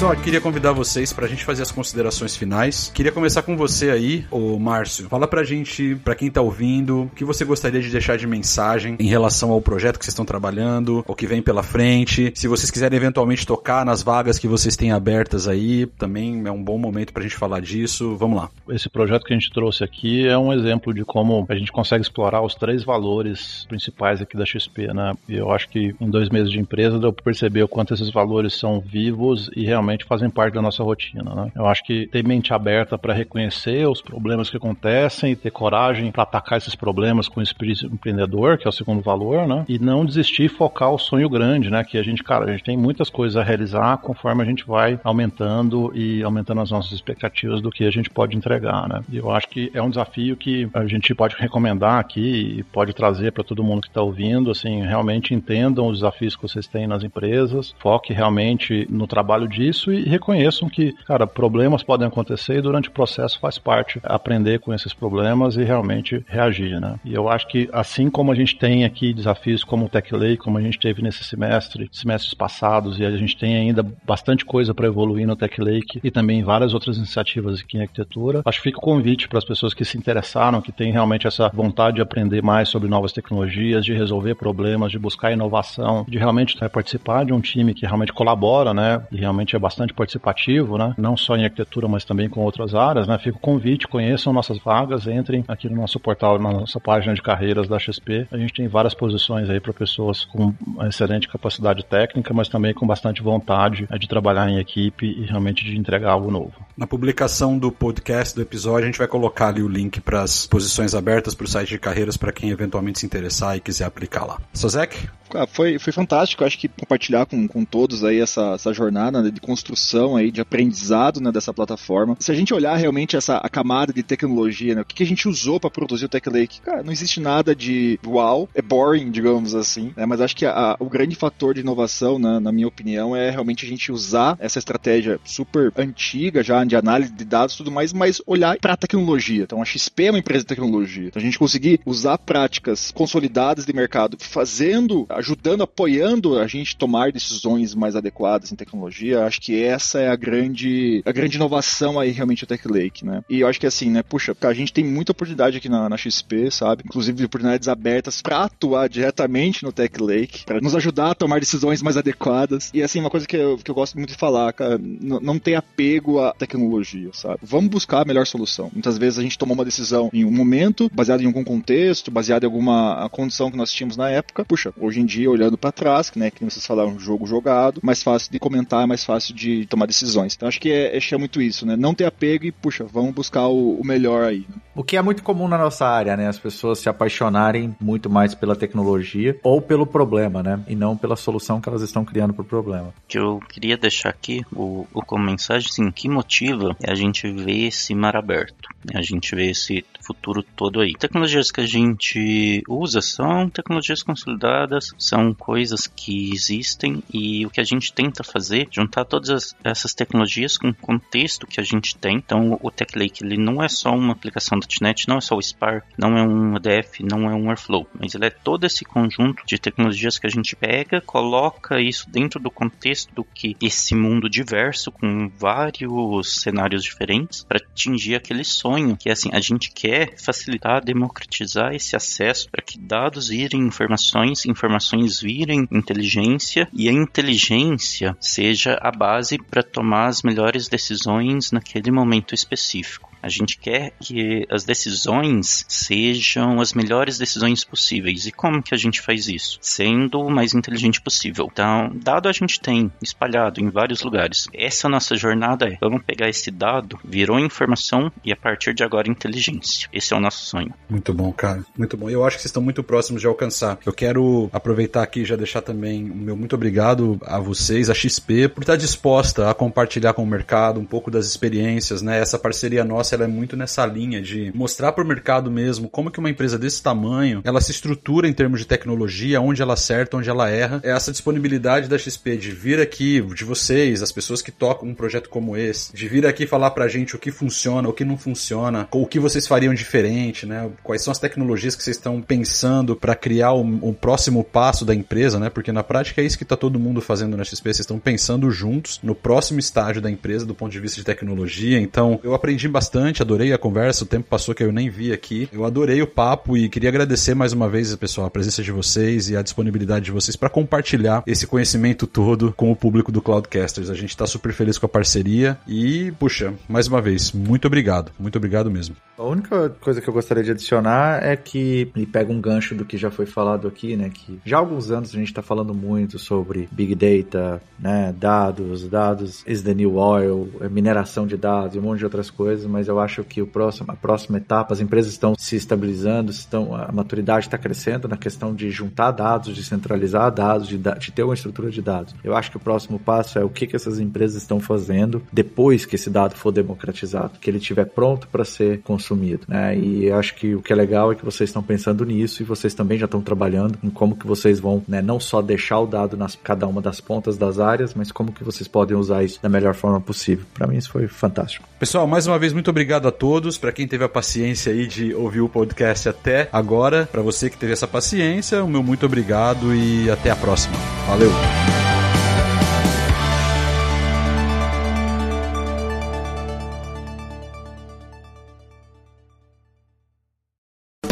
[0.03, 2.91] Pessoal, queria convidar vocês pra gente fazer as considerações finais.
[2.93, 5.07] Queria começar com você aí, o Márcio.
[5.07, 8.97] Fala pra gente, pra quem tá ouvindo, o que você gostaria de deixar de mensagem
[8.99, 12.34] em relação ao projeto que vocês estão trabalhando, o que vem pela frente.
[12.35, 16.61] Se vocês quiserem eventualmente tocar nas vagas que vocês têm abertas aí, também é um
[16.61, 18.17] bom momento pra gente falar disso.
[18.17, 18.49] Vamos lá.
[18.67, 22.01] Esse projeto que a gente trouxe aqui é um exemplo de como a gente consegue
[22.01, 25.13] explorar os três valores principais aqui da XP, né?
[25.30, 28.11] E eu acho que em dois meses de empresa deu pra perceber o quanto esses
[28.11, 31.33] valores são vivos e realmente realmente fazem parte da nossa rotina.
[31.35, 31.51] Né?
[31.55, 36.11] Eu acho que ter mente aberta para reconhecer os problemas que acontecem e ter coragem
[36.11, 39.65] para atacar esses problemas com o espírito empreendedor, que é o segundo valor, né?
[39.67, 41.83] E não desistir e focar o sonho grande, né?
[41.83, 44.99] Que a gente, cara, a gente tem muitas coisas a realizar conforme a gente vai
[45.03, 49.01] aumentando e aumentando as nossas expectativas do que a gente pode entregar, né?
[49.09, 52.93] E eu acho que é um desafio que a gente pode recomendar aqui e pode
[52.93, 56.87] trazer para todo mundo que está ouvindo, assim, realmente entendam os desafios que vocês têm
[56.87, 62.57] nas empresas, foque realmente no trabalho disso isso e reconheçam que, cara, problemas podem acontecer
[62.57, 66.95] e durante o processo faz parte aprender com esses problemas e realmente reagir, né?
[67.03, 70.38] E eu acho que assim como a gente tem aqui desafios como o Tech Lake,
[70.38, 74.73] como a gente teve nesse semestre, semestres passados, e a gente tem ainda bastante coisa
[74.73, 78.69] para evoluir no Tech Lake e também várias outras iniciativas aqui em arquitetura, acho que
[78.69, 82.01] fica o convite para as pessoas que se interessaram, que têm realmente essa vontade de
[82.01, 87.26] aprender mais sobre novas tecnologias, de resolver problemas, de buscar inovação, de realmente né, participar
[87.26, 89.01] de um time que realmente colabora, né?
[89.11, 90.94] E realmente é bastante participativo, né?
[90.98, 93.18] Não só em arquitetura, mas também com outras áreas, né?
[93.18, 97.22] Fica o convite, conheçam nossas vagas, entrem aqui no nosso portal, na nossa página de
[97.22, 98.27] carreiras da XP.
[98.30, 102.85] A gente tem várias posições aí para pessoas com excelente capacidade técnica, mas também com
[102.85, 106.53] bastante vontade né, de trabalhar em equipe e realmente de entregar algo novo.
[106.76, 110.45] Na publicação do podcast do episódio, a gente vai colocar ali o link para as
[110.45, 114.26] posições abertas para o site de carreiras para quem eventualmente se interessar e quiser aplicar
[114.26, 114.40] lá.
[114.53, 115.07] Sozek?
[115.34, 119.31] Ah, foi, foi fantástico, acho que compartilhar com, com todos aí essa, essa jornada né,
[119.31, 122.17] de construção aí, de aprendizado né, dessa plataforma.
[122.19, 125.05] Se a gente olhar realmente essa a camada de tecnologia, né, o que, que a
[125.05, 129.11] gente usou para produzir o Tech Lake, cara, não existe nada de uau, é boring,
[129.11, 132.67] digamos assim, né, mas acho que a, o grande fator de inovação, né, na minha
[132.67, 137.55] opinião, é realmente a gente usar essa estratégia super antiga já de análise de dados
[137.55, 139.43] tudo mais, mas olhar para a tecnologia.
[139.43, 141.07] Então a XP é uma empresa de tecnologia.
[141.07, 147.11] Então a gente conseguir usar práticas consolidadas de mercado, fazendo ajudando, apoiando a gente tomar
[147.11, 152.11] decisões mais adequadas em tecnologia, acho que essa é a grande, a grande inovação aí
[152.11, 153.25] realmente do Tech Lake, né?
[153.29, 155.97] E eu acho que assim, né, puxa, a gente tem muita oportunidade aqui na, na
[155.97, 156.83] XP, sabe?
[156.85, 161.81] Inclusive oportunidades abertas para atuar diretamente no Tech Lake, para nos ajudar a tomar decisões
[161.81, 162.71] mais adequadas.
[162.73, 165.55] E assim, uma coisa que eu, que eu gosto muito de falar, cara, não tem
[165.55, 167.39] apego à tecnologia, sabe?
[167.43, 168.71] Vamos buscar a melhor solução.
[168.71, 172.43] Muitas vezes a gente tomou uma decisão em um momento, baseado em algum contexto, baseado
[172.43, 174.45] em alguma condição que nós tínhamos na época.
[174.45, 178.31] Puxa, hoje em dia, olhando para trás, né, que vocês falaram, jogo jogado, mais fácil
[178.31, 180.35] de comentar, mais fácil de tomar decisões.
[180.35, 181.76] Então acho que é, é muito isso, né?
[181.76, 184.45] Não ter apego e, puxa, vamos buscar o, o melhor aí.
[184.49, 184.55] Né?
[184.76, 186.27] O que é muito comum na nossa área, né?
[186.27, 190.60] As pessoas se apaixonarem muito mais pela tecnologia ou pelo problema, né?
[190.68, 192.93] E não pela solução que elas estão criando para o problema.
[193.07, 197.31] que eu queria deixar aqui, o, o como mensagem, assim, que motiva é a gente
[197.31, 198.69] ver esse mar aberto.
[198.85, 198.99] Né?
[198.99, 200.93] A gente vê esse futuro todo aí.
[200.93, 207.61] Tecnologias que a gente usa são tecnologias consolidadas, são coisas que existem e o que
[207.61, 209.22] a gente tenta fazer, juntar todas
[209.63, 212.17] essas tecnologias com o contexto que a gente tem.
[212.17, 215.35] Então, o Tech Lake ele não é só uma aplicação do .NET, não é só
[215.35, 218.83] o Spark, não é um EDF, não é um Airflow, mas ele é todo esse
[218.83, 223.95] conjunto de tecnologias que a gente pega, coloca isso dentro do contexto do que esse
[223.95, 229.71] mundo diverso com vários cenários diferentes para atingir aquele sonho que é assim, a gente
[229.71, 236.91] quer facilitar, democratizar esse acesso para que dados virem informações, informações virem inteligência e a
[236.91, 243.12] inteligência seja a base para tomar as melhores decisões naquele momento específico.
[243.23, 248.27] A gente quer que as decisões sejam as melhores decisões possíveis.
[248.27, 249.57] E como que a gente faz isso?
[249.61, 251.47] Sendo o mais inteligente possível.
[251.49, 254.49] Então, dado a gente tem espalhado em vários lugares.
[254.53, 259.09] Essa nossa jornada é: vamos pegar esse dado, virou informação e a partir de agora
[259.09, 259.87] inteligência.
[259.93, 260.73] Esse é o nosso sonho.
[260.89, 261.63] Muito bom, cara.
[261.77, 262.09] Muito bom.
[262.09, 263.79] Eu acho que vocês estão muito próximos de alcançar.
[263.85, 267.93] Eu quero aproveitar aqui e já deixar também o meu muito obrigado a vocês, a
[267.93, 272.19] XP, por estar disposta a compartilhar com o mercado um pouco das experiências, né?
[272.19, 276.11] Essa parceria nossa ela é muito nessa linha de mostrar para o mercado mesmo como
[276.11, 280.18] que uma empresa desse tamanho ela se estrutura em termos de tecnologia, onde ela acerta,
[280.18, 280.81] onde ela erra.
[280.84, 284.95] É essa disponibilidade da XP de vir aqui, de vocês, as pessoas que tocam um
[284.95, 288.18] projeto como esse, de vir aqui falar pra gente o que funciona, o que não
[288.18, 290.69] funciona, o que vocês fariam diferente, né?
[290.84, 294.94] Quais são as tecnologias que vocês estão pensando para criar o, o, próximo passo da
[294.94, 295.49] empresa, né?
[295.49, 298.49] Porque na prática é isso que tá todo mundo fazendo na XP, vocês estão pensando
[298.52, 301.80] juntos no próximo estágio da empresa do ponto de vista de tecnologia.
[301.80, 305.11] Então, eu aprendi bastante bastante, adorei a conversa, o tempo passou que eu nem vi
[305.11, 305.49] aqui.
[305.51, 309.30] Eu adorei o papo e queria agradecer mais uma vez, pessoal, a presença de vocês
[309.30, 313.89] e a disponibilidade de vocês para compartilhar esse conhecimento todo com o público do Cloudcasters.
[313.89, 318.11] A gente está super feliz com a parceria e, puxa, mais uma vez, muito obrigado.
[318.17, 318.95] Muito obrigado mesmo.
[319.17, 322.84] A única coisa que eu gostaria de adicionar é que me pega um gancho do
[322.84, 324.09] que já foi falado aqui, né?
[324.09, 328.13] Que já há alguns anos a gente está falando muito sobre Big Data, né?
[328.17, 332.65] Dados, dados is the new oil, mineração de dados e um monte de outras coisas,
[332.65, 336.75] mas Eu acho que o próximo, a próxima etapa, as empresas estão se estabilizando, estão,
[336.75, 341.23] a maturidade está crescendo na questão de juntar dados, de centralizar dados, de, de ter
[341.23, 342.15] uma estrutura de dados.
[342.23, 345.85] Eu acho que o próximo passo é o que, que essas empresas estão fazendo depois
[345.85, 349.45] que esse dado for democratizado, que ele estiver pronto para ser consumido.
[349.47, 349.77] Né?
[349.77, 352.73] E acho que o que é legal é que vocês estão pensando nisso e vocês
[352.73, 356.15] também já estão trabalhando em como que vocês vão né, não só deixar o dado
[356.15, 359.49] nas cada uma das pontas das áreas, mas como que vocês podem usar isso da
[359.49, 360.45] melhor forma possível.
[360.53, 361.67] Para mim isso foi fantástico.
[361.79, 365.15] Pessoal, mais uma vez muito obrigado a todos, para quem teve a paciência aí de
[365.15, 369.73] ouvir o podcast até agora, para você que teve essa paciência, o meu muito obrigado
[369.73, 370.76] e até a próxima.
[371.07, 371.31] Valeu.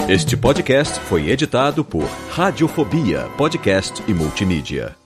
[0.09, 5.00] Este podcast foi editado por Radiofobia, podcast e multimídia.